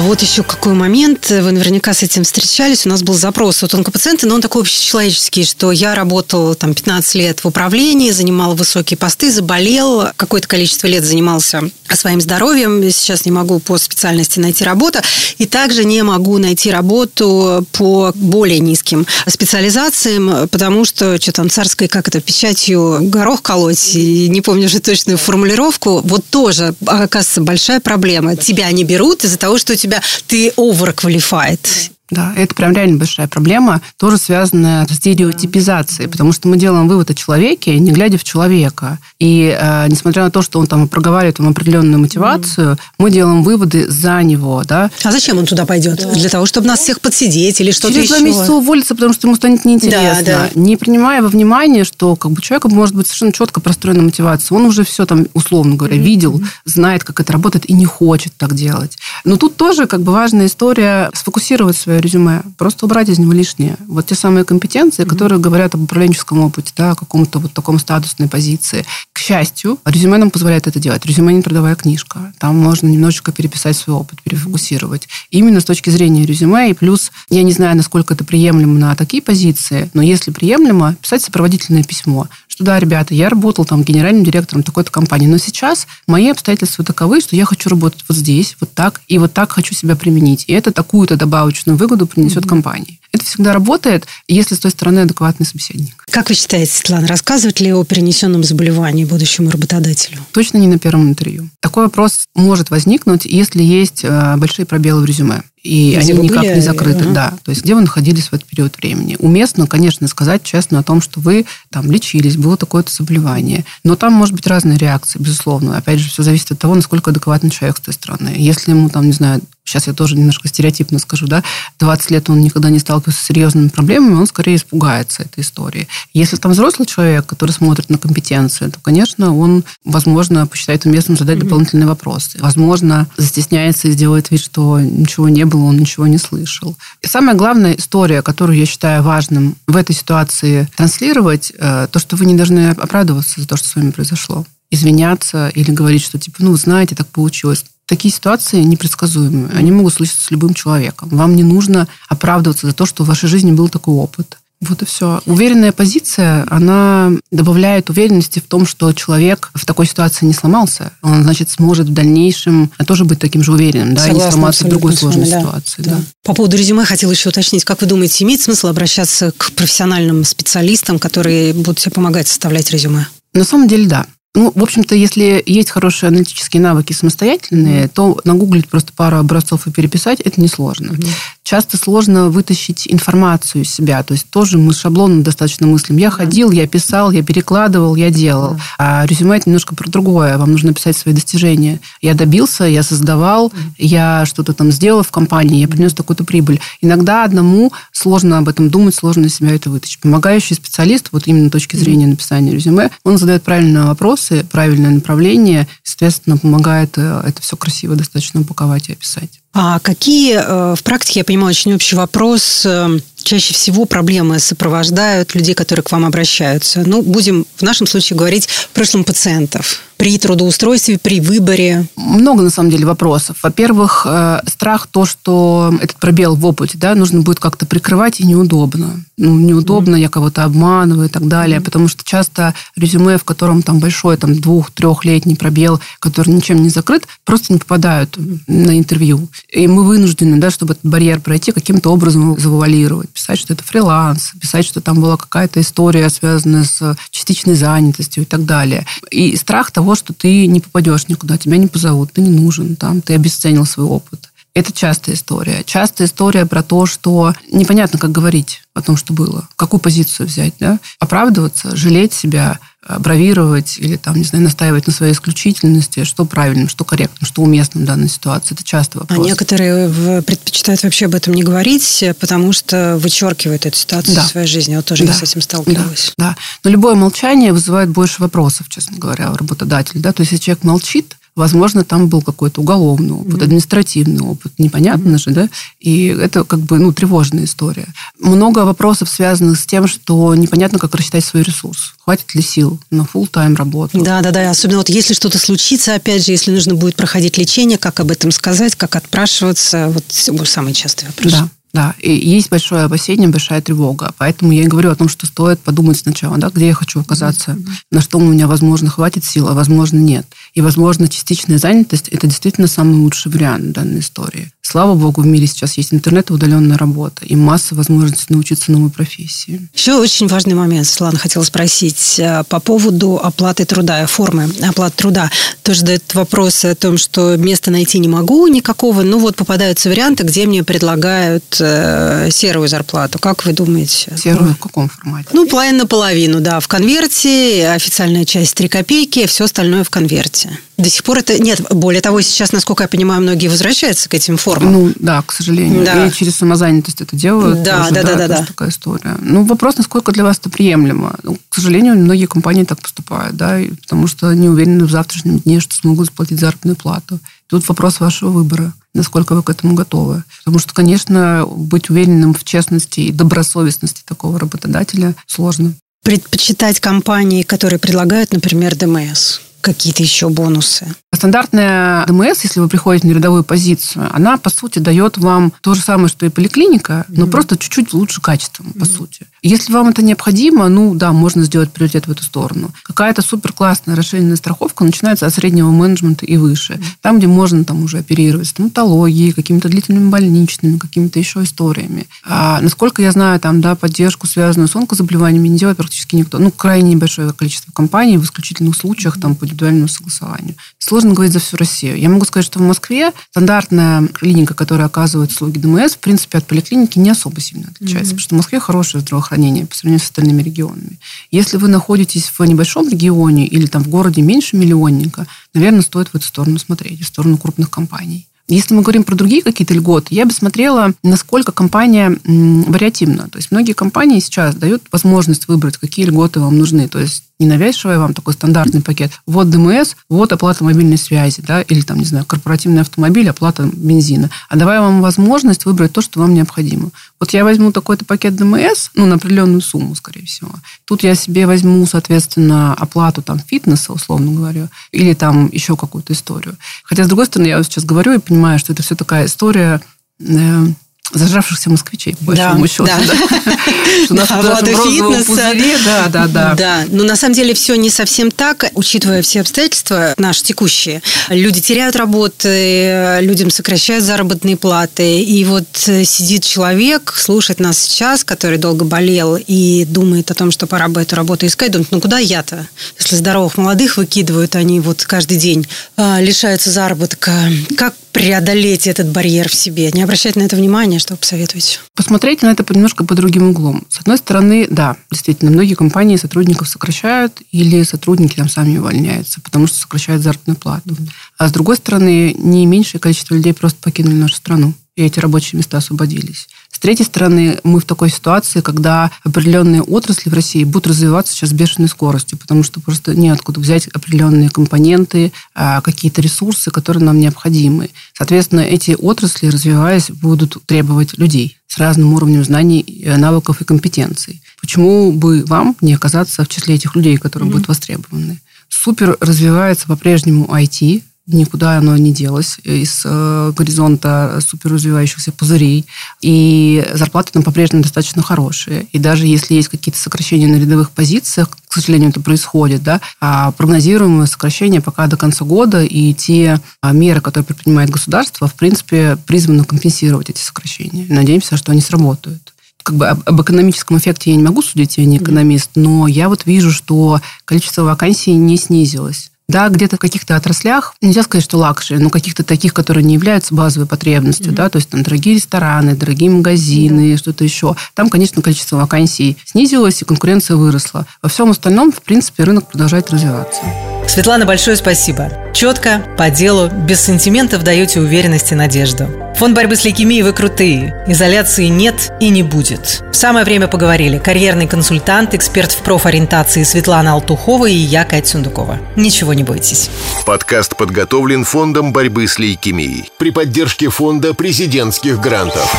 Вот 0.00 0.22
еще 0.22 0.42
какой 0.42 0.72
момент. 0.72 1.28
Вы 1.28 1.52
наверняка 1.52 1.92
с 1.92 2.02
этим 2.02 2.24
встречались. 2.24 2.86
У 2.86 2.88
нас 2.88 3.02
был 3.02 3.12
запрос 3.12 3.62
от 3.62 3.74
онкопациента, 3.74 4.26
но 4.26 4.34
он 4.34 4.40
такой 4.40 4.62
общечеловеческий, 4.62 5.44
что 5.44 5.72
я 5.72 5.94
работал 5.94 6.54
там 6.54 6.72
15 6.72 7.14
лет 7.16 7.40
в 7.40 7.46
управлении, 7.46 8.10
занимал 8.10 8.54
высокие 8.54 8.96
посты, 8.96 9.30
заболел, 9.30 10.08
какое-то 10.16 10.48
количество 10.48 10.86
лет 10.86 11.04
занимался 11.04 11.62
своим 11.92 12.20
здоровьем. 12.22 12.82
Сейчас 12.90 13.26
не 13.26 13.30
могу 13.30 13.58
по 13.58 13.76
специальности 13.76 14.40
найти 14.40 14.64
работу. 14.64 15.00
И 15.36 15.46
также 15.46 15.84
не 15.84 16.02
могу 16.02 16.38
найти 16.38 16.70
работу 16.70 17.66
по 17.72 18.12
более 18.14 18.58
низким 18.60 19.06
специализациям, 19.26 20.48
потому 20.48 20.86
что 20.86 21.20
что 21.20 21.32
там 21.32 21.50
царской, 21.50 21.88
как 21.88 22.08
это, 22.08 22.20
печатью 22.20 22.98
горох 23.02 23.42
колоть, 23.42 23.94
и 23.94 24.28
не 24.28 24.40
помню 24.40 24.66
уже 24.66 24.80
точную 24.80 25.18
формулировку. 25.18 26.00
Вот 26.04 26.24
тоже, 26.30 26.74
оказывается, 26.86 27.42
большая 27.42 27.80
проблема. 27.80 28.36
Тебя 28.36 28.70
не 28.70 28.84
берут 28.84 29.24
из-за 29.24 29.36
того, 29.36 29.58
что 29.58 29.74
у 29.74 29.76
тебя 29.76 29.89
ты 30.26 30.48
overqualified. 30.56 31.90
Да, 32.10 32.32
это 32.36 32.54
прям 32.54 32.72
реально 32.72 32.98
большая 32.98 33.28
проблема, 33.28 33.80
тоже 33.96 34.18
связанная 34.18 34.86
с 34.86 34.96
стереотипизацией, 34.96 36.08
потому 36.08 36.32
что 36.32 36.48
мы 36.48 36.56
делаем 36.56 36.88
вывод 36.88 37.10
о 37.10 37.14
человеке, 37.14 37.78
не 37.78 37.92
глядя 37.92 38.18
в 38.18 38.24
человека. 38.24 38.98
И 39.20 39.54
э, 39.56 39.86
несмотря 39.88 40.24
на 40.24 40.30
то, 40.30 40.40
что 40.40 40.58
он 40.58 40.66
там 40.66 40.88
проговаривает 40.88 41.38
вам 41.38 41.50
определенную 41.50 42.00
мотивацию, 42.00 42.72
mm. 42.72 42.78
мы 42.98 43.10
делаем 43.10 43.42
выводы 43.42 43.88
за 43.88 44.22
него, 44.22 44.62
да. 44.64 44.90
А 45.04 45.12
зачем 45.12 45.36
он 45.36 45.44
туда 45.44 45.66
пойдет? 45.66 45.98
Да. 46.02 46.10
Для 46.12 46.30
того, 46.30 46.46
чтобы 46.46 46.66
нас 46.66 46.80
всех 46.80 47.02
подсидеть 47.02 47.60
или 47.60 47.70
что-то 47.70 47.92
Через 47.92 48.06
еще? 48.06 48.18
два 48.18 48.26
месяца 48.26 48.52
уволиться, 48.54 48.94
потому 48.94 49.12
что 49.12 49.26
ему 49.26 49.36
станет 49.36 49.66
неинтересно. 49.66 50.24
Да, 50.24 50.48
да. 50.54 50.60
Не 50.60 50.78
принимая 50.78 51.20
во 51.20 51.28
внимание, 51.28 51.84
что 51.84 52.16
как 52.16 52.32
бы 52.32 52.40
человека 52.40 52.70
может 52.70 52.94
быть 52.94 53.06
совершенно 53.08 53.32
четко 53.32 53.60
простроена 53.60 54.02
мотивация. 54.02 54.56
Он 54.56 54.64
уже 54.64 54.84
все 54.84 55.04
там, 55.04 55.26
условно 55.34 55.76
говоря, 55.76 55.96
mm. 55.96 56.00
видел, 56.00 56.42
знает, 56.64 57.04
как 57.04 57.20
это 57.20 57.34
работает 57.34 57.68
и 57.68 57.74
не 57.74 57.84
хочет 57.84 58.32
так 58.38 58.54
делать. 58.54 58.96
Но 59.24 59.36
тут 59.36 59.56
тоже 59.56 59.86
как 59.86 60.00
бы 60.00 60.12
важная 60.12 60.46
история 60.46 61.10
сфокусировать 61.12 61.76
свое 61.76 62.00
резюме, 62.00 62.42
просто 62.56 62.86
убрать 62.86 63.10
из 63.10 63.18
него 63.18 63.32
лишнее. 63.32 63.76
Вот 63.86 64.06
те 64.06 64.14
самые 64.14 64.46
компетенции, 64.46 65.04
mm-hmm. 65.04 65.08
которые 65.08 65.38
говорят 65.40 65.74
об 65.74 65.82
управленческом 65.82 66.40
опыте, 66.40 66.72
да, 66.74 66.92
о 66.92 66.94
каком-то 66.94 67.38
вот 67.38 67.52
таком 67.52 67.78
статусной 67.78 68.26
позиции. 68.26 68.86
К 69.20 69.22
счастью, 69.22 69.78
резюме 69.84 70.16
нам 70.16 70.30
позволяет 70.30 70.66
это 70.66 70.80
делать. 70.80 71.04
Резюме 71.04 71.34
не 71.34 71.42
трудовая 71.42 71.74
книжка. 71.74 72.32
Там 72.38 72.56
можно 72.56 72.86
немножечко 72.86 73.32
переписать 73.32 73.76
свой 73.76 73.94
опыт, 73.94 74.22
перефокусировать. 74.22 75.08
Именно 75.30 75.60
с 75.60 75.66
точки 75.66 75.90
зрения 75.90 76.24
резюме. 76.24 76.70
И 76.70 76.72
плюс, 76.72 77.12
я 77.28 77.42
не 77.42 77.52
знаю, 77.52 77.76
насколько 77.76 78.14
это 78.14 78.24
приемлемо 78.24 78.78
на 78.78 78.96
такие 78.96 79.22
позиции, 79.22 79.90
но 79.92 80.00
если 80.00 80.30
приемлемо, 80.30 80.94
писать 80.94 81.20
сопроводительное 81.20 81.84
письмо, 81.84 82.28
что 82.48 82.64
да, 82.64 82.80
ребята, 82.80 83.12
я 83.12 83.28
работал 83.28 83.66
там 83.66 83.82
генеральным 83.82 84.24
директором 84.24 84.62
такой-то 84.62 84.90
компании, 84.90 85.26
но 85.26 85.36
сейчас 85.36 85.86
мои 86.06 86.30
обстоятельства 86.30 86.82
таковы, 86.82 87.20
что 87.20 87.36
я 87.36 87.44
хочу 87.44 87.68
работать 87.68 88.06
вот 88.08 88.16
здесь, 88.16 88.56
вот 88.58 88.72
так, 88.72 89.02
и 89.06 89.18
вот 89.18 89.34
так 89.34 89.52
хочу 89.52 89.74
себя 89.74 89.96
применить. 89.96 90.44
И 90.46 90.54
это 90.54 90.72
такую-то 90.72 91.16
добавочную 91.16 91.76
выгоду 91.76 92.06
принесет 92.06 92.44
mm-hmm. 92.44 92.48
компании. 92.48 92.99
Это 93.12 93.24
всегда 93.24 93.52
работает, 93.52 94.06
если 94.28 94.54
с 94.54 94.60
той 94.60 94.70
стороны 94.70 95.00
адекватный 95.00 95.46
собеседник. 95.46 96.04
Как 96.10 96.28
вы 96.28 96.34
считаете, 96.34 96.72
Светлана, 96.72 97.08
рассказывать 97.08 97.60
ли 97.60 97.72
о 97.72 97.84
перенесенном 97.84 98.44
заболевании 98.44 99.04
будущему 99.04 99.50
работодателю? 99.50 100.18
Точно 100.32 100.58
не 100.58 100.68
на 100.68 100.78
первом 100.78 101.08
интервью. 101.08 101.48
Такой 101.60 101.84
вопрос 101.84 102.26
может 102.34 102.70
возникнуть, 102.70 103.24
если 103.24 103.62
есть 103.62 104.04
э, 104.04 104.36
большие 104.36 104.64
пробелы 104.66 105.02
в 105.02 105.04
резюме 105.04 105.42
и 105.62 105.90
где 105.90 106.12
они 106.12 106.22
никак 106.22 106.40
были? 106.40 106.54
не 106.54 106.60
закрыты, 106.60 107.04
ага. 107.04 107.12
да. 107.12 107.34
То 107.42 107.50
есть 107.50 107.62
где 107.62 107.74
вы 107.74 107.82
находились 107.82 108.28
в 108.28 108.32
этот 108.32 108.46
период 108.46 108.76
времени. 108.78 109.16
Уместно, 109.18 109.66
конечно, 109.66 110.08
сказать 110.08 110.42
честно 110.42 110.78
о 110.78 110.82
том, 110.82 111.02
что 111.02 111.20
вы 111.20 111.44
там 111.70 111.90
лечились, 111.90 112.36
было 112.36 112.56
такое-то 112.56 112.90
заболевание. 112.92 113.64
Но 113.84 113.96
там 113.96 114.12
может 114.12 114.34
быть 114.34 114.46
разные 114.46 114.78
реакции, 114.78 115.18
безусловно. 115.18 115.76
Опять 115.76 115.98
же, 115.98 116.08
все 116.08 116.22
зависит 116.22 116.52
от 116.52 116.58
того, 116.58 116.74
насколько 116.74 117.10
адекватный 117.10 117.50
человек 117.50 117.76
с 117.76 117.80
той 117.80 117.94
стороны. 117.94 118.34
Если 118.36 118.70
ему 118.70 118.88
там, 118.88 119.06
не 119.06 119.12
знаю, 119.12 119.42
сейчас 119.64 119.86
я 119.86 119.92
тоже 119.92 120.16
немножко 120.16 120.48
стереотипно 120.48 120.98
скажу, 120.98 121.26
да, 121.26 121.42
20 121.78 122.10
лет 122.10 122.30
он 122.30 122.40
никогда 122.40 122.70
не 122.70 122.78
сталкивался 122.78 123.20
с 123.20 123.26
серьезными 123.26 123.68
проблемами, 123.68 124.14
он 124.14 124.26
скорее 124.26 124.56
испугается 124.56 125.22
этой 125.22 125.40
истории. 125.40 125.88
Если 126.12 126.36
там 126.36 126.52
взрослый 126.52 126.86
человек, 126.86 127.26
который 127.26 127.52
смотрит 127.52 127.90
на 127.90 127.98
компетенции, 127.98 128.68
то, 128.68 128.78
конечно, 128.80 129.36
он, 129.36 129.64
возможно, 129.84 130.46
посчитает 130.46 130.86
уместным 130.86 131.16
задать 131.16 131.38
mm-hmm. 131.38 131.44
дополнительные 131.44 131.86
вопросы. 131.86 132.38
Возможно, 132.40 133.08
застесняется 133.16 133.88
и 133.88 133.92
сделает 133.92 134.30
вид, 134.30 134.40
что 134.40 134.80
ничего 134.80 135.28
не 135.28 135.44
было, 135.44 135.64
он 135.64 135.78
ничего 135.78 136.06
не 136.06 136.18
слышал. 136.18 136.76
И 137.02 137.06
самая 137.06 137.36
главная 137.36 137.74
история, 137.74 138.22
которую 138.22 138.58
я 138.58 138.66
считаю 138.66 139.02
важным 139.02 139.56
в 139.66 139.76
этой 139.76 139.94
ситуации 139.94 140.68
транслировать, 140.76 141.52
э, 141.56 141.88
то, 141.90 141.98
что 141.98 142.16
вы 142.16 142.26
не 142.26 142.34
должны 142.34 142.70
оправдываться 142.70 143.40
за 143.40 143.46
то, 143.46 143.56
что 143.56 143.68
с 143.68 143.76
вами 143.76 143.90
произошло 143.90 144.44
извиняться 144.70 145.48
или 145.48 145.70
говорить, 145.70 146.02
что 146.02 146.18
типа, 146.18 146.38
ну, 146.40 146.56
знаете, 146.56 146.94
так 146.94 147.08
получилось 147.08 147.64
такие 147.90 148.14
ситуации 148.14 148.62
непредсказуемые. 148.62 149.50
Они 149.52 149.72
могут 149.72 149.92
случиться 149.92 150.24
с 150.24 150.30
любым 150.30 150.54
человеком. 150.54 151.08
Вам 151.10 151.34
не 151.34 151.42
нужно 151.42 151.88
оправдываться 152.08 152.68
за 152.68 152.72
то, 152.72 152.86
что 152.86 153.02
в 153.02 153.08
вашей 153.08 153.28
жизни 153.28 153.50
был 153.50 153.68
такой 153.68 153.94
опыт. 153.94 154.38
Вот 154.60 154.82
и 154.82 154.84
все. 154.84 155.20
Уверенная 155.26 155.72
позиция, 155.72 156.46
она 156.50 157.10
добавляет 157.32 157.90
уверенности 157.90 158.38
в 158.38 158.46
том, 158.46 158.64
что 158.66 158.92
человек 158.92 159.50
в 159.54 159.64
такой 159.64 159.86
ситуации 159.86 160.26
не 160.26 160.34
сломался. 160.34 160.92
Он, 161.02 161.22
значит, 161.24 161.50
сможет 161.50 161.88
в 161.88 161.92
дальнейшем 161.92 162.70
тоже 162.86 163.04
быть 163.04 163.18
таким 163.18 163.42
же 163.42 163.52
уверенным, 163.52 163.94
да, 163.94 164.02
Согласна, 164.02 164.22
и 164.22 164.26
не 164.26 164.32
сломаться 164.32 164.64
в 164.66 164.68
другой 164.68 164.92
сложной 164.92 165.28
да. 165.28 165.40
ситуации. 165.40 165.82
Да. 165.82 165.90
Да. 165.92 166.02
По 166.24 166.34
поводу 166.34 166.56
резюме 166.56 166.84
хотела 166.84 167.10
еще 167.10 167.30
уточнить. 167.30 167.64
Как 167.64 167.80
вы 167.80 167.88
думаете, 167.88 168.22
имеет 168.22 168.42
смысл 168.42 168.68
обращаться 168.68 169.32
к 169.36 169.50
профессиональным 169.52 170.24
специалистам, 170.24 171.00
которые 171.00 171.54
будут 171.54 171.78
тебе 171.78 171.92
помогать 171.92 172.28
составлять 172.28 172.70
резюме? 172.70 173.08
На 173.32 173.44
самом 173.44 173.66
деле, 173.66 173.86
да. 173.88 174.06
Ну, 174.34 174.52
в 174.54 174.62
общем-то, 174.62 174.94
если 174.94 175.42
есть 175.44 175.70
хорошие 175.70 176.08
аналитические 176.08 176.62
навыки 176.62 176.92
самостоятельные, 176.92 177.88
то 177.88 178.20
нагуглить 178.24 178.68
просто 178.68 178.92
пару 178.92 179.16
образцов 179.16 179.66
и 179.66 179.72
переписать 179.72 180.20
это 180.20 180.40
несложно. 180.40 180.92
Mm-hmm. 180.92 181.08
Часто 181.42 181.76
сложно 181.76 182.28
вытащить 182.28 182.86
информацию 182.86 183.62
из 183.62 183.72
себя. 183.72 184.02
То 184.02 184.14
есть 184.14 184.30
тоже 184.30 184.58
мы 184.58 184.72
шаблонно 184.72 185.22
достаточно 185.22 185.66
мыслим. 185.66 185.96
Я 185.96 186.10
ходил, 186.10 186.50
я 186.50 186.66
писал, 186.66 187.10
я 187.10 187.22
перекладывал, 187.22 187.96
я 187.96 188.10
делал. 188.10 188.58
А 188.78 189.04
резюме 189.06 189.38
это 189.38 189.48
немножко 189.48 189.74
про 189.74 189.90
другое. 189.90 190.36
Вам 190.38 190.52
нужно 190.52 190.74
писать 190.74 190.96
свои 190.96 191.14
достижения. 191.14 191.80
Я 192.02 192.14
добился, 192.14 192.64
я 192.64 192.82
создавал, 192.82 193.52
я 193.78 194.26
что-то 194.26 194.52
там 194.52 194.70
сделал 194.70 195.02
в 195.02 195.10
компании, 195.10 195.60
я 195.60 195.68
принес 195.68 195.94
такую-то 195.94 196.24
прибыль. 196.24 196.60
Иногда 196.80 197.24
одному 197.24 197.72
сложно 197.92 198.38
об 198.38 198.48
этом 198.48 198.70
думать, 198.70 198.94
сложно 198.94 199.26
из 199.26 199.36
себя 199.36 199.54
это 199.54 199.70
вытащить. 199.70 200.00
Помогающий 200.00 200.54
специалист, 200.54 201.08
вот 201.12 201.26
именно 201.26 201.48
с 201.48 201.52
точки 201.52 201.76
зрения 201.76 202.06
написания 202.06 202.52
резюме, 202.52 202.90
он 203.02 203.18
задает 203.18 203.42
правильный 203.42 203.84
вопрос, 203.84 204.00
вопросы, 204.00 204.44
правильное 204.50 204.90
направление, 204.90 205.68
соответственно, 205.82 206.36
помогает 206.36 206.96
э, 206.96 207.22
это 207.26 207.42
все 207.42 207.56
красиво 207.56 207.94
достаточно 207.96 208.40
упаковать 208.40 208.88
и 208.88 208.92
описать. 208.92 209.40
А 209.52 209.78
какие 209.80 210.36
э, 210.36 210.74
в 210.76 210.82
практике, 210.82 211.20
я 211.20 211.24
понимаю, 211.30 211.50
очень 211.50 211.72
общий 211.74 211.94
вопрос, 211.94 212.62
э, 212.66 212.98
чаще 213.22 213.54
всего 213.54 213.84
проблемы 213.84 214.40
сопровождают 214.40 215.32
людей, 215.36 215.54
которые 215.54 215.84
к 215.84 215.92
вам 215.92 216.04
обращаются? 216.04 216.82
Ну, 216.84 217.02
будем 217.02 217.46
в 217.56 217.62
нашем 217.62 217.86
случае 217.86 218.16
говорить 218.16 218.48
в 218.48 218.70
прошлом 218.70 219.04
пациентов 219.04 219.80
при 220.00 220.16
трудоустройстве, 220.16 220.98
при 220.98 221.20
выборе? 221.20 221.86
Много, 221.94 222.42
на 222.42 222.48
самом 222.48 222.70
деле, 222.70 222.86
вопросов. 222.86 223.36
Во-первых, 223.42 224.06
э, 224.08 224.40
страх 224.46 224.86
то, 224.86 225.04
что 225.04 225.74
этот 225.78 225.98
пробел 225.98 226.36
в 226.36 226.46
опыте, 226.46 226.78
да, 226.78 226.94
нужно 226.94 227.20
будет 227.20 227.38
как-то 227.38 227.66
прикрывать, 227.66 228.18
и 228.18 228.24
неудобно. 228.24 229.04
Ну, 229.18 229.38
неудобно, 229.38 229.96
mm. 229.96 230.00
я 230.00 230.08
кого-то 230.08 230.44
обманываю 230.44 231.08
и 231.08 231.12
так 231.12 231.28
далее, 231.28 231.58
mm. 231.58 231.62
потому 231.62 231.88
что 231.88 232.02
часто 232.02 232.54
резюме, 232.76 233.18
в 233.18 233.24
котором 233.24 233.60
там 233.60 233.78
большой, 233.78 234.16
там, 234.16 234.40
двух-трехлетний 234.40 235.36
пробел, 235.36 235.78
который 235.98 236.30
ничем 236.30 236.62
не 236.62 236.70
закрыт, 236.70 237.06
просто 237.26 237.52
не 237.52 237.58
попадают 237.58 238.16
на 238.46 238.78
интервью. 238.78 239.28
И 239.52 239.68
мы 239.68 239.84
вынуждены, 239.84 240.38
да, 240.38 240.50
чтобы 240.50 240.72
этот 240.72 240.86
барьер 240.86 241.20
пройти, 241.20 241.52
каким-то 241.52 241.90
образом 241.90 242.40
завуалировать, 242.40 243.10
писать, 243.10 243.38
что 243.38 243.52
это 243.52 243.62
фриланс, 243.64 244.32
писать, 244.40 244.64
что 244.64 244.80
там 244.80 244.98
была 244.98 245.18
какая-то 245.18 245.60
история, 245.60 246.08
связанная 246.08 246.64
с 246.64 246.96
частичной 247.10 247.54
занятостью 247.54 248.22
и 248.22 248.26
так 248.26 248.46
далее. 248.46 248.86
И 249.10 249.36
страх 249.36 249.70
того, 249.70 249.89
того, 249.90 249.96
что 249.96 250.12
ты 250.12 250.46
не 250.46 250.60
попадешь 250.60 251.08
никуда, 251.08 251.36
тебя 251.36 251.56
не 251.56 251.66
позовут, 251.66 252.12
ты 252.12 252.20
не 252.20 252.30
нужен, 252.30 252.76
там, 252.76 253.00
ты 253.00 253.14
обесценил 253.14 253.66
свой 253.66 253.86
опыт. 253.86 254.30
Это 254.54 254.72
частая 254.72 255.16
история. 255.16 255.64
Частая 255.64 256.06
история 256.06 256.46
про 256.46 256.62
то, 256.62 256.86
что 256.86 257.34
непонятно, 257.50 257.98
как 257.98 258.12
говорить 258.12 258.62
о 258.72 258.82
том, 258.82 258.96
что 258.96 259.12
было, 259.12 259.48
какую 259.56 259.80
позицию 259.80 260.28
взять, 260.28 260.54
да? 260.60 260.78
оправдываться, 261.00 261.74
жалеть 261.74 262.12
себя, 262.12 262.60
бравировать 262.98 263.76
или 263.78 263.96
там, 263.96 264.16
не 264.16 264.24
знаю, 264.24 264.44
настаивать 264.44 264.86
на 264.86 264.92
своей 264.92 265.12
исключительности, 265.12 266.04
что 266.04 266.24
правильно, 266.24 266.68
что 266.68 266.84
корректно, 266.84 267.26
что 267.26 267.42
уместно 267.42 267.82
в 267.82 267.84
данной 267.84 268.08
ситуации. 268.08 268.54
Это 268.54 268.64
часто 268.64 268.98
вопрос. 268.98 269.18
А 269.18 269.22
некоторые 269.22 270.22
предпочитают 270.22 270.82
вообще 270.82 271.06
об 271.06 271.14
этом 271.14 271.34
не 271.34 271.42
говорить, 271.42 272.04
потому 272.18 272.52
что 272.52 272.96
вычеркивают 272.98 273.66
эту 273.66 273.76
ситуацию 273.76 274.16
да. 274.16 274.22
в 274.22 274.28
своей 274.28 274.46
жизни. 274.46 274.76
Вот 274.76 274.86
тоже 274.86 275.04
да. 275.04 275.12
я 275.12 275.18
с 275.18 275.22
этим 275.22 275.42
сталкивалась. 275.42 276.14
Да. 276.16 276.30
да. 276.30 276.36
Но 276.64 276.70
любое 276.70 276.94
молчание 276.94 277.52
вызывает 277.52 277.90
больше 277.90 278.22
вопросов, 278.22 278.68
честно 278.70 278.96
говоря, 278.96 279.30
у 279.30 279.36
работодателя. 279.36 280.00
Да? 280.00 280.12
То 280.12 280.22
есть, 280.22 280.32
если 280.32 280.44
человек 280.44 280.64
молчит, 280.64 281.16
Возможно, 281.36 281.84
там 281.84 282.08
был 282.08 282.22
какой-то 282.22 282.60
уголовный 282.60 283.12
опыт, 283.12 283.34
mm-hmm. 283.34 283.44
административный 283.44 284.20
опыт, 284.20 284.52
непонятно 284.58 285.10
mm-hmm. 285.10 285.18
же, 285.18 285.30
да? 285.30 285.48
И 285.78 286.06
это 286.06 286.44
как 286.44 286.60
бы, 286.60 286.78
ну, 286.78 286.92
тревожная 286.92 287.44
история. 287.44 287.86
Много 288.18 288.60
вопросов 288.60 289.08
связанных 289.08 289.58
с 289.58 289.66
тем, 289.66 289.86
что 289.86 290.34
непонятно, 290.34 290.78
как 290.78 290.94
рассчитать 290.94 291.24
свой 291.24 291.42
ресурс. 291.42 291.94
Хватит 292.00 292.34
ли 292.34 292.42
сил 292.42 292.80
на 292.90 293.02
full 293.02 293.28
тайм 293.28 293.54
работу? 293.54 294.02
Да, 294.02 294.20
да, 294.20 294.30
да. 294.30 294.50
Особенно 294.50 294.78
вот 294.78 294.88
если 294.88 295.14
что-то 295.14 295.38
случится, 295.38 295.94
опять 295.94 296.24
же, 296.26 296.32
если 296.32 296.50
нужно 296.50 296.74
будет 296.74 296.96
проходить 296.96 297.38
лечение, 297.38 297.78
как 297.78 298.00
об 298.00 298.10
этом 298.10 298.32
сказать, 298.32 298.74
как 298.74 298.96
отпрашиваться, 298.96 299.88
вот 299.88 300.48
самый 300.48 300.74
частый 300.74 301.08
вопрос. 301.08 301.32
Да. 301.32 301.48
Да, 301.72 301.94
и 302.00 302.12
есть 302.12 302.50
большое 302.50 302.82
опасение, 302.82 303.28
большая 303.28 303.62
тревога. 303.62 304.12
Поэтому 304.18 304.50
я 304.50 304.64
и 304.64 304.66
говорю 304.66 304.90
о 304.90 304.96
том, 304.96 305.08
что 305.08 305.26
стоит 305.26 305.60
подумать 305.60 305.98
сначала, 305.98 306.36
да, 306.36 306.50
где 306.52 306.66
я 306.66 306.74
хочу 306.74 307.00
оказаться, 307.00 307.52
mm-hmm. 307.52 307.68
на 307.92 308.00
что 308.00 308.18
у 308.18 308.22
меня, 308.22 308.48
возможно, 308.48 308.90
хватит 308.90 309.24
сил, 309.24 309.48
а 309.48 309.54
возможно, 309.54 309.98
нет. 309.98 310.26
И, 310.54 310.60
возможно, 310.60 311.08
частичная 311.08 311.58
занятость– 311.58 312.08
это 312.10 312.26
действительно 312.26 312.66
самый 312.66 312.96
лучший 312.96 313.30
вариант 313.30 313.72
данной 313.72 314.00
истории. 314.00 314.50
Слава 314.70 314.94
богу, 314.94 315.22
в 315.22 315.26
мире 315.26 315.48
сейчас 315.48 315.76
есть 315.78 315.92
интернет 315.92 316.30
и 316.30 316.32
удаленная 316.32 316.78
работа, 316.78 317.24
и 317.24 317.34
масса 317.34 317.74
возможностей 317.74 318.26
научиться 318.28 318.70
новой 318.70 318.90
профессии. 318.90 319.68
Еще 319.74 319.94
очень 319.94 320.28
важный 320.28 320.54
момент, 320.54 320.86
Светлана, 320.86 321.18
хотела 321.18 321.42
спросить 321.42 322.20
э, 322.20 322.44
по 322.48 322.60
поводу 322.60 323.18
оплаты 323.20 323.64
труда, 323.64 324.06
формы 324.06 324.48
оплаты 324.62 324.96
труда. 324.96 325.30
Тоже 325.64 325.82
дает 325.82 326.14
вопрос 326.14 326.64
о 326.64 326.76
том, 326.76 326.98
что 326.98 327.36
места 327.36 327.72
найти 327.72 327.98
не 327.98 328.06
могу 328.06 328.46
никакого, 328.46 329.02
ну 329.02 329.18
вот 329.18 329.34
попадаются 329.34 329.88
варианты, 329.88 330.22
где 330.22 330.46
мне 330.46 330.62
предлагают 330.62 331.56
э, 331.58 332.28
серую 332.30 332.68
зарплату. 332.68 333.18
Как 333.18 333.44
вы 333.44 333.52
думаете? 333.52 334.16
Серую 334.16 334.54
в 334.54 334.58
каком 334.58 334.88
формате? 334.88 335.30
Ну, 335.32 335.48
половина 335.48 335.78
наполовину, 335.78 336.40
да. 336.40 336.60
В 336.60 336.68
конверте, 336.68 337.70
официальная 337.70 338.24
часть 338.24 338.54
3 338.54 338.68
копейки, 338.68 339.26
все 339.26 339.44
остальное 339.44 339.82
в 339.82 339.90
конверте. 339.90 340.39
До 340.76 340.88
сих 340.88 341.04
пор 341.04 341.18
это... 341.18 341.38
Нет, 341.38 341.60
более 341.70 342.00
того, 342.00 342.20
сейчас, 342.20 342.52
насколько 342.52 342.84
я 342.84 342.88
понимаю, 342.88 343.20
многие 343.20 343.48
возвращаются 343.48 344.08
к 344.08 344.14
этим 344.14 344.36
формам. 344.36 344.72
Ну, 344.72 344.92
да, 344.98 345.22
к 345.22 345.32
сожалению. 345.32 345.84
Да. 345.84 346.06
И 346.06 346.12
через 346.12 346.36
самозанятость 346.36 347.00
это 347.00 347.16
делают. 347.16 347.62
Да, 347.62 347.88
тоже, 347.88 347.94
да, 347.94 348.02
да, 348.02 348.14
да, 348.16 348.28
да. 348.28 348.44
такая 348.46 348.70
история. 348.70 349.16
Ну, 349.20 349.44
вопрос, 349.44 349.76
насколько 349.76 350.12
для 350.12 350.24
вас 350.24 350.38
это 350.38 350.50
приемлемо. 350.50 351.16
Ну, 351.22 351.36
к 351.48 351.54
сожалению, 351.54 351.96
многие 351.96 352.26
компании 352.26 352.64
так 352.64 352.80
поступают, 352.80 353.36
да, 353.36 353.58
потому 353.82 354.06
что 354.06 354.32
не 354.32 354.48
уверены 354.48 354.84
в 354.84 354.90
завтрашнем 354.90 355.38
дне, 355.38 355.60
что 355.60 355.74
смогут 355.74 356.06
заплатить 356.06 356.40
заработную 356.40 356.76
плату. 356.76 357.18
Тут 357.48 357.68
вопрос 357.68 358.00
вашего 358.00 358.30
выбора 358.30 358.72
насколько 358.94 359.34
вы 359.34 359.42
к 359.42 359.50
этому 359.50 359.74
готовы. 359.74 360.24
Потому 360.38 360.58
что, 360.58 360.74
конечно, 360.74 361.46
быть 361.46 361.90
уверенным 361.90 362.34
в 362.34 362.44
честности 362.44 363.00
и 363.00 363.12
добросовестности 363.12 364.02
такого 364.04 364.38
работодателя 364.38 365.14
сложно. 365.26 365.74
Предпочитать 366.02 366.80
компании, 366.80 367.42
которые 367.42 367.78
предлагают, 367.78 368.32
например, 368.32 368.74
ДМС 368.74 369.40
какие-то 369.60 370.02
еще 370.02 370.28
бонусы? 370.28 370.86
Стандартная 371.12 372.06
ДМС, 372.06 372.44
если 372.44 372.60
вы 372.60 372.68
приходите 372.68 373.06
на 373.08 373.12
рядовую 373.12 373.42
позицию, 373.42 374.08
она, 374.12 374.38
по 374.38 374.48
сути, 374.48 374.78
дает 374.78 375.18
вам 375.18 375.52
то 375.60 375.74
же 375.74 375.82
самое, 375.82 376.08
что 376.08 376.24
и 376.24 376.28
поликлиника, 376.28 377.04
но 377.08 377.26
mm-hmm. 377.26 377.30
просто 377.30 377.58
чуть-чуть 377.58 377.92
лучше 377.92 378.20
качеством, 378.20 378.68
mm-hmm. 378.68 378.78
по 378.78 378.84
сути. 378.86 379.26
Если 379.42 379.72
вам 379.72 379.88
это 379.88 380.02
необходимо, 380.02 380.68
ну 380.68 380.94
да, 380.94 381.12
можно 381.12 381.42
сделать 381.42 381.72
приоритет 381.72 382.06
в 382.06 382.10
эту 382.10 382.22
сторону. 382.22 382.72
Какая-то 382.84 383.22
супер 383.22 383.52
классная 383.52 383.96
расширенная 383.96 384.36
страховка 384.36 384.84
начинается 384.84 385.26
от 385.26 385.34
среднего 385.34 385.70
менеджмента 385.70 386.24
и 386.24 386.36
выше. 386.36 386.74
Mm-hmm. 386.74 386.84
Там, 387.02 387.18
где 387.18 387.26
можно 387.26 387.64
там 387.64 387.82
уже 387.82 387.98
оперировать 387.98 388.48
стоматологией, 388.48 389.32
какими-то 389.32 389.68
длительными 389.68 390.08
больничными, 390.10 390.78
какими-то 390.78 391.18
еще 391.18 391.42
историями. 391.42 392.06
А, 392.24 392.60
насколько 392.60 393.02
я 393.02 393.10
знаю, 393.10 393.40
там, 393.40 393.60
да, 393.60 393.74
поддержку, 393.74 394.26
связанную 394.26 394.68
с 394.68 394.76
онкозаболеваниями, 394.76 395.48
не 395.48 395.58
делает 395.58 395.76
практически 395.76 396.14
никто. 396.14 396.38
Ну, 396.38 396.50
крайне 396.50 396.94
небольшое 396.94 397.32
количество 397.32 397.72
компаний 397.72 398.16
в 398.16 398.24
исключительных 398.24 398.76
случаях, 398.76 399.20
там, 399.20 399.34
по 399.34 399.49
индивидуальному 399.50 399.88
согласованию. 399.88 400.54
Сложно 400.78 401.12
говорить 401.14 401.32
за 401.32 401.40
всю 401.40 401.56
Россию. 401.56 401.98
Я 401.98 402.08
могу 402.08 402.24
сказать, 402.24 402.46
что 402.46 402.58
в 402.58 402.62
Москве 402.62 403.12
стандартная 403.30 404.06
клиника, 404.08 404.54
которая 404.54 404.86
оказывает 404.86 405.30
услуги 405.30 405.58
ДМС, 405.58 405.92
в 405.92 405.98
принципе, 405.98 406.38
от 406.38 406.46
поликлиники 406.46 406.98
не 406.98 407.10
особо 407.10 407.40
сильно 407.40 407.68
отличается, 407.68 408.12
mm-hmm. 408.12 408.16
потому 408.16 408.20
что 408.20 408.34
в 408.34 408.38
Москве 408.38 408.60
хорошее 408.60 409.02
здравоохранение 409.02 409.66
по 409.66 409.74
сравнению 409.74 410.00
с 410.00 410.04
остальными 410.04 410.42
регионами. 410.42 410.98
Если 411.30 411.56
вы 411.56 411.68
находитесь 411.68 412.30
в 412.36 412.44
небольшом 412.44 412.88
регионе 412.88 413.46
или 413.46 413.66
там 413.66 413.82
в 413.84 413.88
городе 413.88 414.22
меньше 414.22 414.56
миллионника, 414.56 415.26
наверное, 415.54 415.82
стоит 415.82 416.08
в 416.08 416.14
эту 416.14 416.26
сторону 416.26 416.58
смотреть, 416.58 417.00
в 417.00 417.06
сторону 417.06 417.38
крупных 417.38 417.70
компаний. 417.70 418.26
Если 418.50 418.74
мы 418.74 418.82
говорим 418.82 419.04
про 419.04 419.14
другие 419.14 419.42
какие-то 419.42 419.74
льготы, 419.74 420.12
я 420.12 420.26
бы 420.26 420.32
смотрела, 420.32 420.92
насколько 421.04 421.52
компания 421.52 422.18
вариативна. 422.24 423.28
То 423.28 423.38
есть 423.38 423.52
многие 423.52 423.74
компании 423.74 424.18
сейчас 424.18 424.56
дают 424.56 424.82
возможность 424.90 425.46
выбрать, 425.46 425.76
какие 425.76 426.04
льготы 426.06 426.40
вам 426.40 426.58
нужны. 426.58 426.88
То 426.88 426.98
есть 426.98 427.22
не 427.40 427.46
навязывая 427.46 427.98
вам 427.98 428.14
такой 428.14 428.34
стандартный 428.34 428.82
пакет. 428.82 429.10
Вот 429.26 429.50
ДМС, 429.50 429.94
вот 430.08 430.32
оплата 430.32 430.62
мобильной 430.62 430.98
связи, 430.98 431.40
да, 431.40 431.62
или 431.62 431.80
там, 431.80 431.98
не 431.98 432.04
знаю, 432.04 432.24
корпоративный 432.26 432.82
автомобиль, 432.82 433.28
оплата 433.28 433.68
бензина. 433.72 434.30
А 434.48 434.56
давай 434.56 434.78
вам 434.78 435.00
возможность 435.00 435.64
выбрать 435.64 435.92
то, 435.92 436.02
что 436.02 436.20
вам 436.20 436.34
необходимо. 436.34 436.90
Вот 437.18 437.30
я 437.32 437.44
возьму 437.44 437.72
такой-то 437.72 438.04
пакет 438.04 438.36
ДМС, 438.36 438.90
ну, 438.94 439.06
на 439.06 439.16
определенную 439.16 439.62
сумму, 439.62 439.94
скорее 439.94 440.26
всего. 440.26 440.52
Тут 440.84 441.02
я 441.02 441.14
себе 441.14 441.46
возьму, 441.46 441.84
соответственно, 441.86 442.74
оплату 442.74 443.22
там 443.22 443.38
фитнеса, 443.38 443.92
условно 443.92 444.32
говоря, 444.32 444.68
или 444.92 445.14
там 445.14 445.48
еще 445.50 445.76
какую-то 445.76 446.12
историю. 446.12 446.56
Хотя, 446.84 447.04
с 447.04 447.08
другой 447.08 447.26
стороны, 447.26 447.48
я 447.48 447.62
сейчас 447.62 447.84
говорю 447.84 448.12
и 448.12 448.18
понимаю, 448.18 448.58
что 448.58 448.72
это 448.72 448.82
все 448.82 448.94
такая 448.94 449.26
история 449.26 449.80
э, 450.20 450.66
зажравшихся 451.12 451.70
москвичей, 451.70 452.16
по 452.16 452.24
большому 452.26 452.62
да, 452.62 452.68
счету. 452.68 452.84
Да. 452.84 452.98
Да. 453.06 453.54
У 454.10 454.14
нас 454.14 454.28
да, 454.28 454.56
фитнеса. 454.56 455.52
Да, 455.84 456.08
да, 456.08 456.26
да. 456.26 456.54
Да, 456.54 456.84
но 456.88 457.04
на 457.04 457.16
самом 457.16 457.34
деле 457.34 457.54
все 457.54 457.74
не 457.74 457.90
совсем 457.90 458.30
так, 458.30 458.66
учитывая 458.74 459.22
все 459.22 459.40
обстоятельства 459.40 460.14
наши 460.16 460.42
текущие. 460.42 461.02
Люди 461.28 461.60
теряют 461.60 461.96
работы, 461.96 463.18
людям 463.20 463.50
сокращают 463.50 464.04
заработные 464.04 464.56
платы. 464.56 465.20
И 465.20 465.44
вот 465.44 465.66
сидит 465.74 466.44
человек, 466.44 467.12
слушает 467.16 467.60
нас 467.60 467.78
сейчас, 467.78 468.24
который 468.24 468.58
долго 468.58 468.84
болел 468.84 469.36
и 469.36 469.84
думает 469.84 470.30
о 470.30 470.34
том, 470.34 470.50
что 470.50 470.66
пора 470.66 470.88
бы 470.88 471.02
эту 471.02 471.16
работу 471.16 471.46
искать, 471.46 471.72
думает, 471.72 471.90
ну 471.90 472.00
куда 472.00 472.18
я-то? 472.18 472.66
Если 472.98 473.16
здоровых 473.16 473.56
молодых 473.56 473.96
выкидывают, 473.96 474.54
они 474.54 474.80
вот 474.80 475.04
каждый 475.04 475.36
день 475.36 475.66
а, 475.96 476.20
лишаются 476.20 476.70
заработка. 476.70 477.32
Как 477.76 477.94
преодолеть 478.12 478.86
этот 478.86 479.08
барьер 479.08 479.48
в 479.48 479.54
себе? 479.54 479.90
Не 479.92 480.02
обращать 480.02 480.36
на 480.36 480.42
это 480.42 480.56
внимания, 480.56 480.98
что 481.00 481.14
вы 481.14 481.18
посоветуете? 481.18 481.80
Посмотреть 481.94 482.42
на 482.42 482.52
это 482.52 482.64
немножко 482.74 483.04
по 483.04 483.14
другим 483.14 483.50
углом. 483.50 483.84
С 483.88 484.00
одной 484.00 484.18
стороны, 484.18 484.66
да, 484.70 484.96
действительно, 485.10 485.50
многие 485.50 485.74
компании 485.74 486.16
сотрудников 486.16 486.68
сокращают 486.68 487.40
или 487.50 487.82
сотрудники 487.82 488.36
там 488.36 488.48
сами 488.48 488.78
увольняются, 488.78 489.40
потому 489.40 489.66
что 489.66 489.78
сокращают 489.78 490.22
заработную 490.22 490.56
плату. 490.56 490.96
А 491.38 491.48
с 491.48 491.52
другой 491.52 491.76
стороны, 491.76 492.34
не 492.38 492.66
меньшее 492.66 493.00
количество 493.00 493.34
людей 493.34 493.54
просто 493.54 493.78
покинули 493.82 494.14
нашу 494.14 494.36
страну 494.36 494.74
и 494.96 495.02
эти 495.02 495.20
рабочие 495.20 495.58
места 495.58 495.78
освободились. 495.78 496.48
С 496.70 496.78
третьей 496.78 497.04
стороны, 497.06 497.58
мы 497.62 497.80
в 497.80 497.84
такой 497.84 498.10
ситуации, 498.10 498.60
когда 498.60 499.10
определенные 499.22 499.82
отрасли 499.82 500.30
в 500.30 500.34
России 500.34 500.64
будут 500.64 500.88
развиваться 500.88 501.32
сейчас 501.32 501.50
с 501.50 501.52
бешеной 501.52 501.88
скоростью, 501.88 502.38
потому 502.38 502.62
что 502.62 502.80
просто 502.80 503.14
неоткуда 503.14 503.60
взять 503.60 503.86
определенные 503.88 504.50
компоненты, 504.50 505.32
а, 505.54 505.80
какие-то 505.80 506.20
ресурсы, 506.20 506.70
которые 506.70 507.04
нам 507.04 507.20
необходимы. 507.20 507.90
Соответственно, 508.14 508.60
эти 508.60 508.96
отрасли, 508.98 509.48
развиваясь, 509.48 510.10
будут 510.10 510.56
требовать 510.66 511.18
людей 511.18 511.56
с 511.66 511.78
разным 511.78 512.14
уровнем 512.14 512.44
знаний, 512.44 513.04
навыков 513.16 513.60
и 513.60 513.64
компетенций. 513.64 514.42
Почему 514.60 515.12
бы 515.12 515.44
вам 515.46 515.76
не 515.80 515.94
оказаться 515.94 516.44
в 516.44 516.48
числе 516.48 516.74
этих 516.74 516.96
людей, 516.96 517.16
которые 517.16 517.48
mm-hmm. 517.48 517.52
будут 517.52 517.68
востребованы? 517.68 518.40
Супер 518.68 519.16
развивается 519.20 519.86
по-прежнему 519.86 520.46
IT, 520.46 521.02
никуда 521.26 521.78
оно 521.78 521.96
не 521.96 522.12
делось 522.12 522.58
из 522.64 523.02
э, 523.04 523.52
горизонта 523.56 524.40
суперразвивающихся 524.46 525.32
пузырей. 525.32 525.86
И 526.20 526.86
зарплаты 526.94 527.32
там 527.32 527.42
по-прежнему 527.42 527.82
достаточно 527.82 528.22
хорошие. 528.22 528.86
И 528.92 528.98
даже 528.98 529.26
если 529.26 529.54
есть 529.54 529.68
какие-то 529.68 529.98
сокращения 529.98 530.48
на 530.48 530.56
рядовых 530.56 530.90
позициях, 530.90 531.50
к 531.68 531.72
сожалению, 531.72 532.10
это 532.10 532.20
происходит, 532.20 532.82
да, 532.82 533.00
а 533.20 533.52
прогнозируемое 533.52 534.26
сокращение 534.26 534.80
пока 534.80 535.06
до 535.06 535.16
конца 535.16 535.44
года, 535.44 535.84
и 535.84 536.12
те 536.14 536.60
а, 536.80 536.92
меры, 536.92 537.20
которые 537.20 537.46
предпринимает 537.46 537.90
государство, 537.90 538.48
в 538.48 538.54
принципе, 538.54 539.16
призваны 539.26 539.64
компенсировать 539.64 540.30
эти 540.30 540.40
сокращения. 540.40 541.06
Надеемся, 541.08 541.56
что 541.56 541.72
они 541.72 541.80
сработают 541.80 542.52
как 542.82 542.96
бы 542.96 543.06
об, 543.06 543.20
об 543.26 543.40
экономическом 543.42 543.98
эффекте 543.98 544.30
я 544.30 544.36
не 544.36 544.42
могу 544.42 544.62
судить, 544.62 544.98
я 544.98 545.04
не 545.04 545.18
экономист, 545.18 545.72
но 545.74 546.08
я 546.08 546.28
вот 546.28 546.46
вижу, 546.46 546.70
что 546.70 547.20
количество 547.44 547.82
вакансий 547.82 548.32
не 548.32 548.56
снизилось. 548.56 549.29
Да, 549.50 549.68
где-то 549.68 549.96
в 549.96 549.98
каких-то 549.98 550.36
отраслях, 550.36 550.94
нельзя 551.00 551.24
сказать, 551.24 551.44
что 551.44 551.58
luxury, 551.58 551.98
но 552.00 552.08
каких-то 552.08 552.44
таких, 552.44 552.72
которые 552.72 553.02
не 553.02 553.14
являются 553.14 553.52
базовой 553.52 553.88
потребностью, 553.88 554.52
mm-hmm. 554.52 554.56
да, 554.56 554.68
то 554.68 554.76
есть 554.76 554.88
там 554.88 555.02
дорогие 555.02 555.34
рестораны, 555.34 555.96
дорогие 555.96 556.30
магазины, 556.30 557.12
mm-hmm. 557.12 557.16
что-то 557.16 557.42
еще. 557.42 557.74
Там, 557.94 558.08
конечно, 558.08 558.42
количество 558.42 558.76
вакансий 558.76 559.36
снизилось, 559.44 560.02
и 560.02 560.04
конкуренция 560.04 560.56
выросла. 560.56 561.04
Во 561.20 561.28
всем 561.28 561.50
остальном, 561.50 561.90
в 561.90 562.00
принципе, 562.02 562.44
рынок 562.44 562.68
продолжает 562.68 563.10
развиваться. 563.10 563.62
Светлана, 564.06 564.46
большое 564.46 564.76
спасибо. 564.76 565.30
Четко, 565.52 566.02
по 566.16 566.30
делу, 566.30 566.68
без 566.68 567.00
сантиментов 567.00 567.64
даете 567.64 568.00
уверенность 568.00 568.52
и 568.52 568.54
надежду. 568.54 569.08
Фонд 569.36 569.56
борьбы 569.56 569.76
с 569.76 569.84
лейкемией 569.84 570.22
вы 570.22 570.32
крутые. 570.32 571.02
Изоляции 571.06 571.66
нет 571.66 572.12
и 572.20 572.28
не 572.28 572.42
будет. 572.42 573.02
В 573.10 573.14
самое 573.14 573.44
время 573.44 573.68
поговорили. 573.68 574.18
Карьерный 574.18 574.66
консультант, 574.66 575.34
эксперт 575.34 575.72
в 575.72 575.78
профориентации 575.78 576.62
Светлана 576.62 577.12
Алтухова 577.12 577.66
и 577.66 577.74
я, 577.74 578.04
Кать 578.04 578.28
Сундукова. 578.28 578.78
Ничего 578.96 579.32
не 579.32 579.42
бойтесь. 579.42 579.90
Подкаст 580.26 580.76
подготовлен 580.76 581.44
Фондом 581.44 581.92
борьбы 581.92 582.28
с 582.28 582.38
лейкемией 582.38 583.10
при 583.18 583.30
поддержке 583.30 583.88
Фонда 583.88 584.34
президентских 584.34 585.20
грантов. 585.20 585.74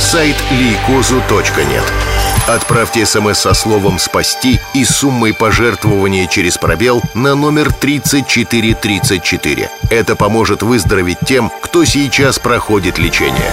Сайт 0.00 0.36
лейкозу.нет. 0.50 2.15
Отправьте 2.46 3.04
смс 3.04 3.40
со 3.40 3.54
словом 3.54 3.98
«Спасти» 3.98 4.60
и 4.72 4.84
суммой 4.84 5.34
пожертвования 5.34 6.28
через 6.28 6.56
пробел 6.56 7.02
на 7.12 7.34
номер 7.34 7.72
3434. 7.72 9.68
Это 9.90 10.14
поможет 10.14 10.62
выздороветь 10.62 11.18
тем, 11.26 11.50
кто 11.60 11.84
сейчас 11.84 12.38
проходит 12.38 12.98
лечение. 12.98 13.50